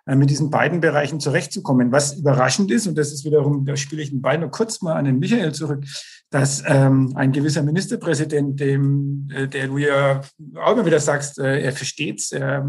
[0.05, 1.91] äh, mit diesen beiden Bereichen zurechtzukommen.
[1.91, 4.95] Was überraschend ist, und das ist wiederum, da spiele ich den Ball nur kurz mal
[4.95, 5.83] an den Michael zurück,
[6.29, 10.21] dass ähm, ein gewisser Ministerpräsident, dem, äh, der du ja
[10.55, 12.61] auch immer wieder sagst, äh, er versteht's, äh,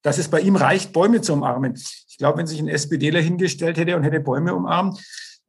[0.00, 1.74] dass es bei ihm reicht, Bäume zu umarmen.
[1.74, 4.98] Ich glaube, wenn sich ein SPDler hingestellt hätte und hätte Bäume umarmt,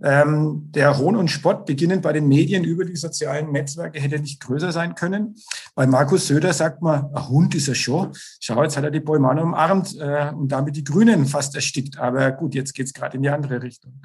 [0.03, 4.39] ähm, der Hohn und Spott, beginnend bei den Medien über die sozialen Netzwerke, hätte nicht
[4.41, 5.35] größer sein können.
[5.75, 8.13] Bei Markus Söder sagt man, ein Hund ist er schon.
[8.39, 11.97] Schau, jetzt hat er die Bäume umarmt äh, und damit die Grünen fast erstickt.
[11.97, 14.01] Aber gut, jetzt geht es gerade in die andere Richtung.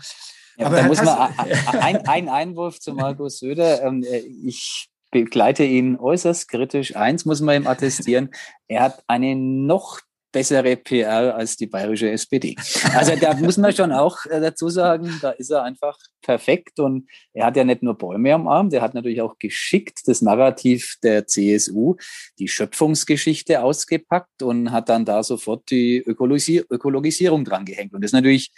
[0.56, 1.32] Ja, aber da muss man
[1.80, 3.82] ein, ein Einwurf zu Markus Söder.
[3.82, 6.96] Ähm, äh, ich begleite ihn äußerst kritisch.
[6.96, 8.30] Eins muss man ihm attestieren,
[8.66, 10.00] er hat eine noch
[10.34, 12.56] bessere PR als die bayerische SPD.
[12.92, 17.08] Also da muss man schon auch äh, dazu sagen, da ist er einfach perfekt und
[17.32, 20.96] er hat ja nicht nur Bäume am Arm, der hat natürlich auch geschickt das Narrativ
[21.04, 21.94] der CSU,
[22.40, 27.94] die Schöpfungsgeschichte ausgepackt und hat dann da sofort die Ökologisier Ökologisierung dran gehängt.
[27.94, 28.50] Und das ist natürlich,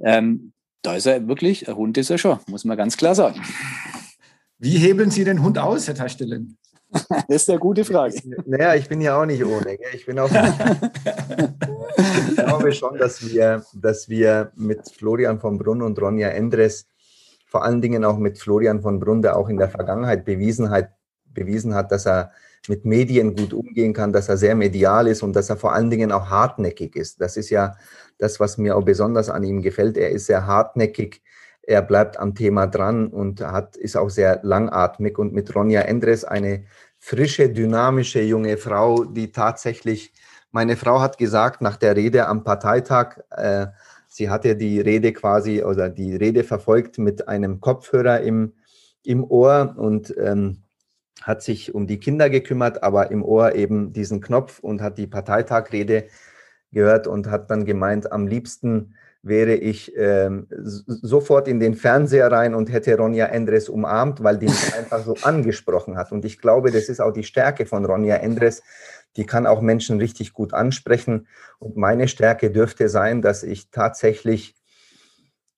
[0.00, 3.42] ähm, da ist er wirklich, ein Hund ist er schon, muss man ganz klar sagen.
[4.58, 6.58] Wie hebeln Sie den Hund aus, Herr Taschdelen?
[7.28, 8.14] Das ist eine gute Frage.
[8.46, 9.76] Naja, ich bin ja auch nicht ohne.
[9.92, 10.30] Ich bin auch.
[12.28, 16.86] ich glaube schon, dass wir, dass wir mit Florian von Brunn und Ronja Endres,
[17.46, 20.90] vor allen Dingen auch mit Florian von Brunn, der auch in der Vergangenheit bewiesen hat,
[21.26, 22.30] bewiesen hat, dass er
[22.68, 25.90] mit Medien gut umgehen kann, dass er sehr medial ist und dass er vor allen
[25.90, 27.20] Dingen auch hartnäckig ist.
[27.20, 27.76] Das ist ja
[28.18, 29.96] das, was mir auch besonders an ihm gefällt.
[29.96, 31.22] Er ist sehr hartnäckig
[31.66, 35.18] er bleibt am Thema dran und hat, ist auch sehr langatmig.
[35.18, 36.64] Und mit Ronja Endres eine
[36.98, 40.12] frische, dynamische junge Frau, die tatsächlich,
[40.52, 43.66] meine Frau hat gesagt nach der Rede am Parteitag, äh,
[44.08, 48.54] sie hatte die Rede quasi oder die Rede verfolgt mit einem Kopfhörer im,
[49.02, 50.62] im Ohr und ähm,
[51.22, 55.06] hat sich um die Kinder gekümmert, aber im Ohr eben diesen Knopf und hat die
[55.06, 56.08] Parteitagrede
[56.72, 58.94] gehört und hat dann gemeint, am liebsten
[59.24, 64.46] wäre ich ähm, sofort in den Fernseher rein und hätte Ronja Endres umarmt, weil die
[64.46, 66.12] mich einfach so angesprochen hat.
[66.12, 68.62] Und ich glaube, das ist auch die Stärke von Ronja Endres.
[69.16, 71.26] Die kann auch Menschen richtig gut ansprechen.
[71.58, 74.54] Und meine Stärke dürfte sein, dass ich tatsächlich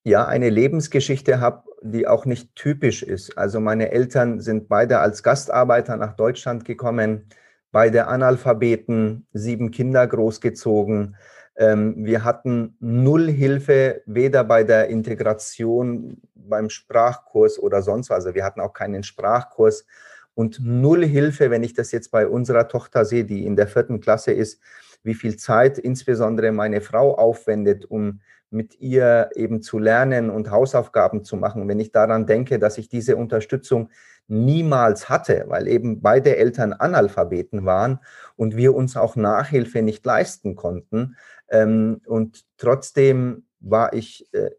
[0.05, 3.37] ja eine Lebensgeschichte habe, die auch nicht typisch ist.
[3.37, 7.29] Also meine Eltern sind beide als Gastarbeiter nach Deutschland gekommen,
[7.73, 11.17] beide Analphabeten, sieben Kinder großgezogen
[11.59, 18.27] wir hatten null Hilfe, weder bei der Integration, beim Sprachkurs oder sonst was.
[18.27, 19.87] Also wir hatten auch keinen Sprachkurs
[20.35, 24.01] und null Hilfe, wenn ich das jetzt bei unserer Tochter sehe, die in der vierten
[24.01, 24.61] Klasse ist,
[25.03, 31.25] wie viel Zeit insbesondere meine Frau aufwendet, um mit ihr eben zu lernen und Hausaufgaben
[31.25, 31.69] zu machen.
[31.69, 33.91] Wenn ich daran denke, dass ich diese Unterstützung
[34.29, 38.01] niemals hatte, weil eben beide Eltern Analphabeten waren
[38.37, 41.17] und wir uns auch Nachhilfe nicht leisten konnten,
[41.49, 44.51] ähm, und trotzdem war ich äh,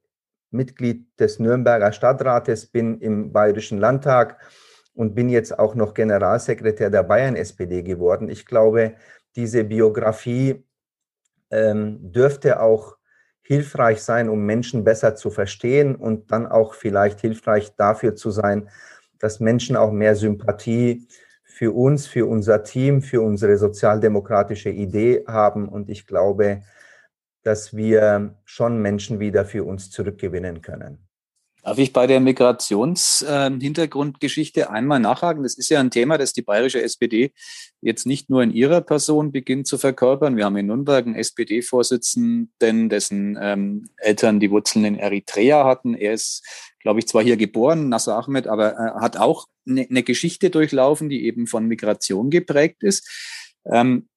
[0.52, 4.40] Mitglied des Nürnberger Stadtrates, bin im Bayerischen Landtag
[4.94, 8.30] und bin jetzt auch noch Generalsekretär der Bayern-SPD geworden.
[8.30, 8.96] Ich glaube,
[9.36, 10.64] diese Biografie
[11.52, 12.98] ähm, dürfte auch
[13.42, 18.70] hilfreich sein, um Menschen besser zu verstehen und dann auch vielleicht hilfreich dafür zu sein,
[19.20, 21.08] dass Menschen auch mehr Sympathie
[21.44, 25.70] für uns, für unser Team, für unsere sozialdemokratische Idee haben.
[25.70, 26.62] Und ich glaube,
[27.48, 30.98] dass wir schon Menschen wieder für uns zurückgewinnen können.
[31.64, 35.44] Darf ich bei der Migrationshintergrundgeschichte einmal nachhaken?
[35.44, 37.32] Das ist ja ein Thema, das die bayerische SPD
[37.80, 40.36] jetzt nicht nur in ihrer Person beginnt zu verkörpern.
[40.36, 45.94] Wir haben in Nürnberg einen SPD-Vorsitzenden, dessen ähm, Eltern die Wurzeln in Eritrea hatten.
[45.94, 46.44] Er ist,
[46.82, 51.08] glaube ich, zwar hier geboren, Nasser Ahmed, aber äh, hat auch eine, eine Geschichte durchlaufen,
[51.08, 53.10] die eben von Migration geprägt ist.
[53.66, 54.10] Ähm,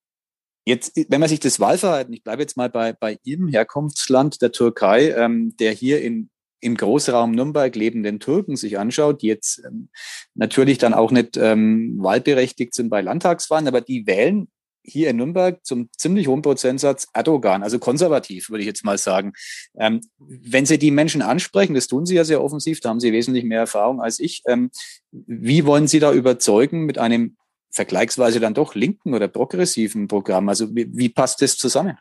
[0.66, 4.52] Jetzt, wenn man sich das Wahlverhalten, ich bleibe jetzt mal bei, bei Ihrem Herkunftsland, der
[4.52, 6.30] Türkei, ähm, der hier in
[6.60, 9.88] im Großraum Nürnberg lebenden Türken sich anschaut, die jetzt ähm,
[10.34, 14.48] natürlich dann auch nicht ähm, wahlberechtigt sind bei Landtagswahlen, aber die wählen
[14.82, 19.32] hier in Nürnberg zum ziemlich hohen Prozentsatz Erdogan, also konservativ, würde ich jetzt mal sagen.
[19.78, 23.12] Ähm, wenn Sie die Menschen ansprechen, das tun Sie ja sehr offensiv, da haben Sie
[23.12, 24.42] wesentlich mehr Erfahrung als ich.
[24.46, 24.70] Ähm,
[25.10, 27.36] wie wollen Sie da überzeugen mit einem
[27.70, 30.48] vergleichsweise dann doch linken oder progressiven Programm?
[30.48, 31.98] Also wie, wie passt das zusammen?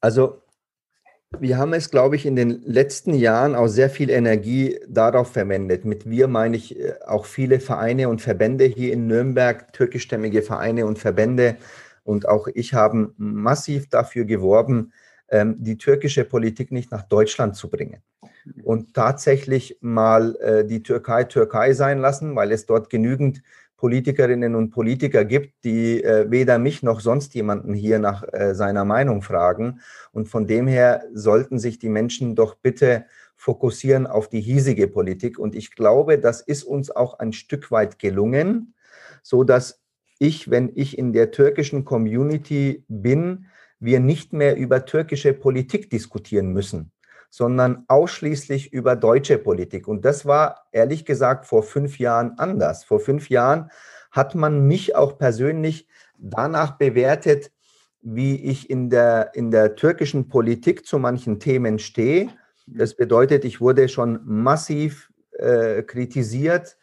[0.00, 0.42] Also
[1.38, 5.84] wir haben es, glaube ich, in den letzten Jahren auch sehr viel Energie darauf verwendet.
[5.84, 10.86] Mit wir meine ich äh, auch viele Vereine und Verbände hier in Nürnberg, türkischstämmige Vereine
[10.86, 11.56] und Verbände.
[12.02, 14.92] Und auch ich haben massiv dafür geworben,
[15.28, 18.02] ähm, die türkische Politik nicht nach Deutschland zu bringen.
[18.64, 23.42] Und tatsächlich mal äh, die Türkei Türkei sein lassen, weil es dort genügend
[23.80, 28.84] Politikerinnen und Politiker gibt, die äh, weder mich noch sonst jemanden hier nach äh, seiner
[28.84, 29.80] Meinung fragen.
[30.12, 33.06] Und von dem her sollten sich die Menschen doch bitte
[33.36, 35.38] fokussieren auf die hiesige Politik.
[35.38, 38.74] Und ich glaube, das ist uns auch ein Stück weit gelungen,
[39.22, 39.80] so dass
[40.18, 43.46] ich, wenn ich in der türkischen Community bin,
[43.78, 46.92] wir nicht mehr über türkische Politik diskutieren müssen
[47.30, 49.86] sondern ausschließlich über deutsche Politik.
[49.88, 52.84] Und das war ehrlich gesagt vor fünf Jahren anders.
[52.84, 53.70] Vor fünf Jahren
[54.10, 55.86] hat man mich auch persönlich
[56.18, 57.52] danach bewertet,
[58.02, 62.30] wie ich in der, in der türkischen Politik zu manchen Themen stehe.
[62.66, 66.76] Das bedeutet, ich wurde schon massiv äh, kritisiert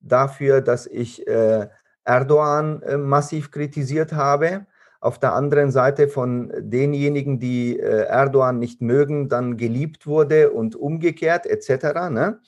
[0.00, 1.68] dafür, dass ich äh,
[2.04, 4.66] Erdogan äh, massiv kritisiert habe
[5.04, 10.76] auf der anderen Seite von denjenigen, die äh, Erdogan nicht mögen, dann geliebt wurde und
[10.76, 12.10] umgekehrt etc.
[12.10, 12.40] Ne?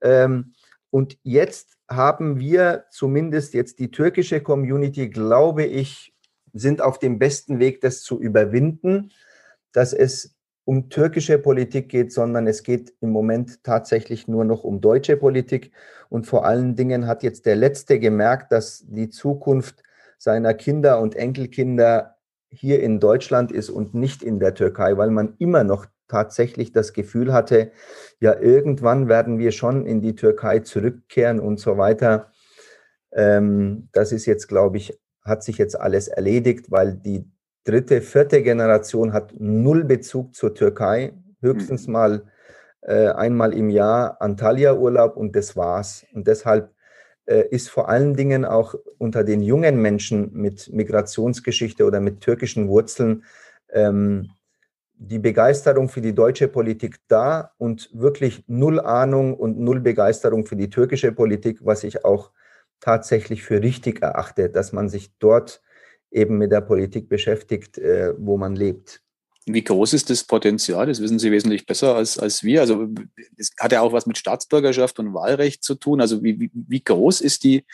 [0.00, 0.52] Ähm,
[0.90, 6.14] und jetzt haben wir zumindest jetzt die türkische Community, glaube ich,
[6.52, 9.10] sind auf dem besten Weg, das zu überwinden,
[9.72, 14.80] dass es um türkische Politik geht, sondern es geht im Moment tatsächlich nur noch um
[14.80, 15.72] deutsche Politik.
[16.10, 19.82] Und vor allen Dingen hat jetzt der Letzte gemerkt, dass die Zukunft
[20.18, 22.16] seiner Kinder und Enkelkinder
[22.50, 26.92] hier in Deutschland ist und nicht in der Türkei, weil man immer noch tatsächlich das
[26.92, 27.70] Gefühl hatte,
[28.20, 32.32] ja, irgendwann werden wir schon in die Türkei zurückkehren und so weiter.
[33.12, 37.30] Ähm, das ist jetzt, glaube ich, hat sich jetzt alles erledigt, weil die
[37.64, 41.92] dritte, vierte Generation hat null Bezug zur Türkei, höchstens mhm.
[41.92, 42.22] mal
[42.80, 46.06] äh, einmal im Jahr Antalya-Urlaub und das war's.
[46.14, 46.70] Und deshalb
[47.50, 53.24] ist vor allen Dingen auch unter den jungen Menschen mit Migrationsgeschichte oder mit türkischen Wurzeln
[53.70, 54.30] ähm,
[54.98, 60.56] die Begeisterung für die deutsche Politik da und wirklich null Ahnung und null Begeisterung für
[60.56, 62.32] die türkische Politik, was ich auch
[62.80, 65.62] tatsächlich für richtig erachte, dass man sich dort
[66.10, 69.02] eben mit der Politik beschäftigt, äh, wo man lebt.
[69.52, 70.86] Wie groß ist das Potenzial?
[70.86, 72.60] Das wissen Sie wesentlich besser als, als wir.
[72.60, 72.88] Also
[73.36, 76.00] es hat ja auch was mit Staatsbürgerschaft und Wahlrecht zu tun.
[76.00, 77.64] Also wie, wie, groß ist die,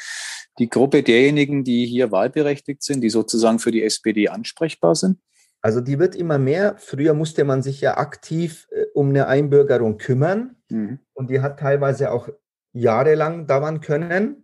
[0.58, 5.18] die Gruppe derjenigen, die hier wahlberechtigt sind, die sozusagen für die SPD ansprechbar sind?
[5.62, 6.76] Also die wird immer mehr.
[6.78, 11.00] Früher musste man sich ja aktiv äh, um eine Einbürgerung kümmern mhm.
[11.14, 12.28] und die hat teilweise auch
[12.72, 14.43] jahrelang dauern können.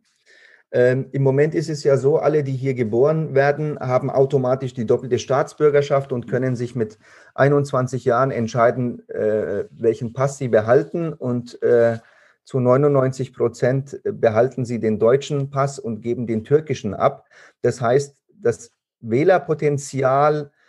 [0.73, 4.87] Ähm, Im Moment ist es ja so, alle, die hier geboren werden, haben automatisch die
[4.87, 6.99] doppelte Staatsbürgerschaft und können sich mit
[7.35, 11.13] 21 Jahren entscheiden, äh, welchen Pass sie behalten.
[11.13, 11.99] Und äh,
[12.45, 17.27] zu 99 Prozent behalten sie den deutschen Pass und geben den türkischen ab.
[17.63, 20.60] Das heißt, das Wählerpotenzial äh,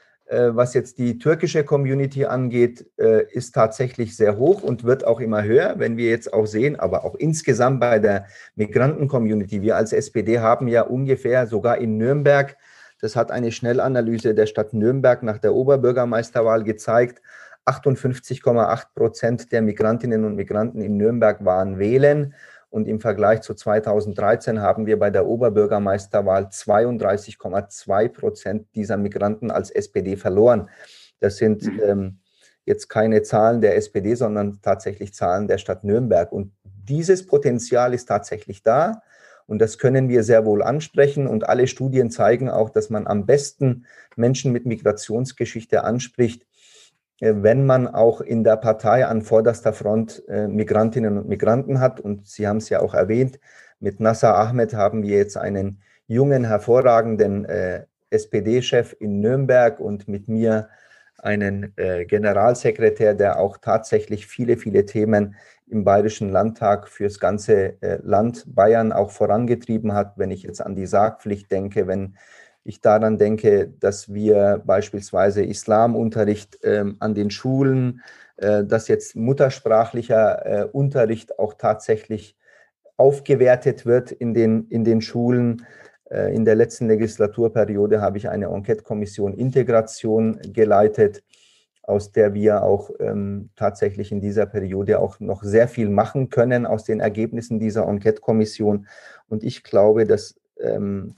[0.53, 5.43] was jetzt die türkische Community angeht, äh, ist tatsächlich sehr hoch und wird auch immer
[5.43, 8.25] höher, wenn wir jetzt auch sehen, aber auch insgesamt bei der
[8.55, 9.61] Migranten-Community.
[9.61, 12.55] Wir als SPD haben ja ungefähr sogar in Nürnberg,
[13.01, 17.21] das hat eine Schnellanalyse der Stadt Nürnberg nach der Oberbürgermeisterwahl gezeigt,
[17.65, 22.33] 58,8 Prozent der Migrantinnen und Migranten in Nürnberg waren wählen.
[22.71, 29.69] Und im Vergleich zu 2013 haben wir bei der Oberbürgermeisterwahl 32,2 Prozent dieser Migranten als
[29.69, 30.69] SPD verloren.
[31.19, 31.81] Das sind mhm.
[31.83, 32.19] ähm,
[32.65, 36.31] jetzt keine Zahlen der SPD, sondern tatsächlich Zahlen der Stadt Nürnberg.
[36.31, 39.03] Und dieses Potenzial ist tatsächlich da.
[39.47, 41.27] Und das können wir sehr wohl ansprechen.
[41.27, 46.45] Und alle Studien zeigen auch, dass man am besten Menschen mit Migrationsgeschichte anspricht,
[47.21, 51.99] wenn man auch in der Partei an vorderster Front äh, Migrantinnen und Migranten hat.
[51.99, 53.39] Und Sie haben es ja auch erwähnt,
[53.79, 60.27] mit Nasser Ahmed haben wir jetzt einen jungen, hervorragenden äh, SPD-Chef in Nürnberg und mit
[60.27, 60.69] mir
[61.19, 65.35] einen äh, Generalsekretär, der auch tatsächlich viele, viele Themen
[65.67, 70.17] im Bayerischen Landtag fürs ganze äh, Land Bayern auch vorangetrieben hat.
[70.17, 72.15] Wenn ich jetzt an die Sargpflicht denke, wenn
[72.63, 78.01] ich daran denke, dass wir beispielsweise Islamunterricht ähm, an den Schulen,
[78.37, 82.37] äh, dass jetzt muttersprachlicher äh, Unterricht auch tatsächlich
[82.97, 85.65] aufgewertet wird in den, in den Schulen.
[86.09, 91.23] Äh, in der letzten Legislaturperiode habe ich eine Enquete-Kommission Integration geleitet,
[91.81, 96.67] aus der wir auch ähm, tatsächlich in dieser Periode auch noch sehr viel machen können
[96.67, 98.87] aus den Ergebnissen dieser Enquete-Kommission.
[99.29, 101.15] Und ich glaube, dass ähm,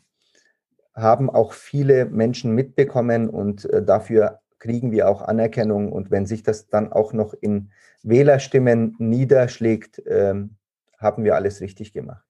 [0.93, 5.91] haben auch viele Menschen mitbekommen und äh, dafür kriegen wir auch Anerkennung.
[5.91, 7.71] Und wenn sich das dann auch noch in
[8.03, 10.55] Wählerstimmen niederschlägt, ähm,
[10.97, 12.23] haben wir alles richtig gemacht.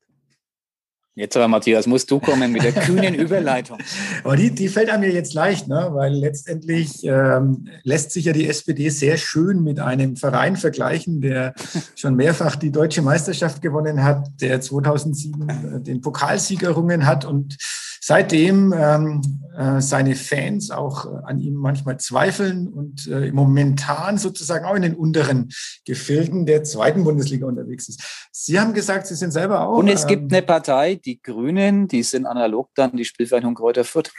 [1.15, 3.77] Jetzt aber, Matthias, musst du kommen mit der kühnen Überleitung.
[4.23, 5.89] Aber die, die fällt mir jetzt leicht, ne?
[5.91, 11.53] weil letztendlich ähm, lässt sich ja die SPD sehr schön mit einem Verein vergleichen, der
[11.95, 17.57] schon mehrfach die deutsche Meisterschaft gewonnen hat, der 2007 den Pokalsieg errungen hat und
[18.05, 19.21] seitdem ähm,
[19.57, 24.81] äh, seine Fans auch äh, an ihm manchmal zweifeln und äh, momentan sozusagen auch in
[24.81, 25.49] den unteren
[25.85, 28.27] Gefilden der zweiten Bundesliga unterwegs ist.
[28.33, 29.77] Sie haben gesagt, Sie sind selber auch.
[29.77, 33.85] Und es gibt ähm, eine Partei, die Grünen, die sind analog dann die Spielvereinigung Kräuter
[33.85, 34.11] Fürth,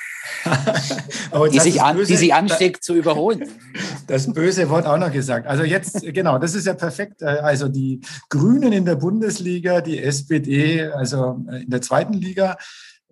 [1.53, 3.45] die, sich an, böse, die sich ansteckt zu überholen.
[4.07, 5.47] Das böse Wort auch noch gesagt.
[5.47, 7.23] Also jetzt, genau, das ist ja perfekt.
[7.23, 12.59] Äh, also die Grünen in der Bundesliga, die SPD, also äh, in der zweiten Liga.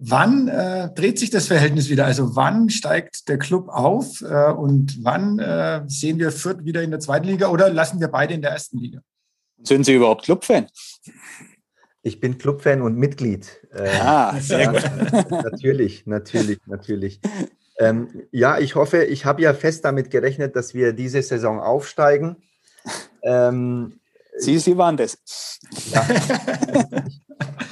[0.04, 2.06] Wann äh, dreht sich das Verhältnis wieder?
[2.06, 6.90] Also wann steigt der Club auf äh, und wann äh, sehen wir Fürth wieder in
[6.90, 9.00] der zweiten Liga oder lassen wir beide in der ersten Liga?
[9.62, 10.66] Sind Sie überhaupt Clubfan?
[12.02, 13.48] Ich bin Clubfan und Mitglied.
[13.72, 15.30] Äh, ah, sehr gut.
[15.30, 17.20] natürlich, natürlich, natürlich.
[17.78, 22.42] Ähm, ja, ich hoffe, ich habe ja fest damit gerechnet, dass wir diese Saison aufsteigen.
[23.22, 24.00] Ähm,
[24.36, 25.16] Sie, Sie waren das.
[25.92, 26.04] Ja.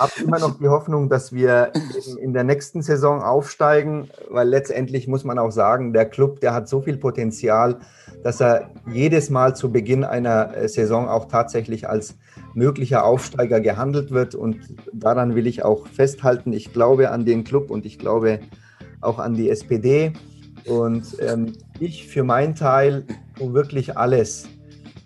[0.03, 1.72] Ich habe immer noch die Hoffnung, dass wir
[2.22, 6.70] in der nächsten Saison aufsteigen, weil letztendlich muss man auch sagen, der Club, der hat
[6.70, 7.80] so viel Potenzial,
[8.24, 12.16] dass er jedes Mal zu Beginn einer äh, Saison auch tatsächlich als
[12.55, 14.34] möglicher Aufsteiger gehandelt wird.
[14.34, 14.57] Und
[14.94, 16.55] daran will ich auch festhalten.
[16.55, 18.40] Ich glaube an den Club und ich glaube
[19.03, 20.14] auch an die SPD.
[20.64, 23.05] Und ähm, ich für meinen Teil
[23.36, 24.48] tue wirklich alles,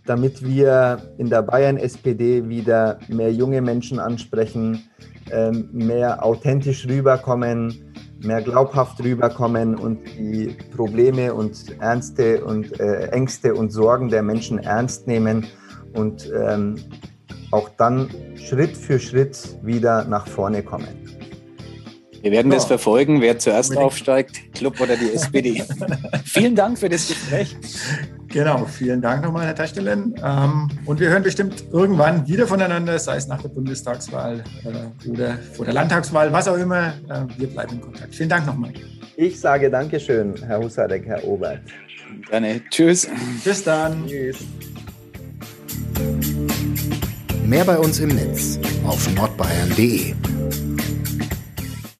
[0.06, 4.88] damit wir in der Bayern-SPD wieder mehr junge Menschen ansprechen,
[5.30, 13.54] ähm, mehr authentisch rüberkommen, mehr glaubhaft rüberkommen und die Probleme und Ernste und äh, Ängste
[13.54, 15.46] und Sorgen der Menschen ernst nehmen
[15.94, 16.76] und ähm,
[17.50, 20.88] auch dann Schritt für Schritt wieder nach vorne kommen.
[22.20, 25.62] Wir werden das verfolgen, wer zuerst aufsteigt, Club oder die SPD.
[26.24, 27.54] Vielen Dank für das Gespräch.
[28.34, 30.12] Genau, vielen Dank nochmal, Herr Taschelen.
[30.20, 35.38] Ähm, und wir hören bestimmt irgendwann wieder voneinander, sei es nach der Bundestagswahl äh, oder
[35.52, 36.94] vor der Landtagswahl, was auch immer.
[37.08, 38.12] Äh, wir bleiben in Kontakt.
[38.12, 38.72] Vielen Dank nochmal.
[39.16, 41.60] Ich sage Dankeschön, Herr Husarek, Herr Obert.
[42.28, 42.60] Gerne.
[42.70, 43.06] Tschüss.
[43.44, 44.04] Bis dann.
[44.08, 44.38] Tschüss.
[47.46, 50.12] Mehr bei uns im Netz auf nordbayern.de.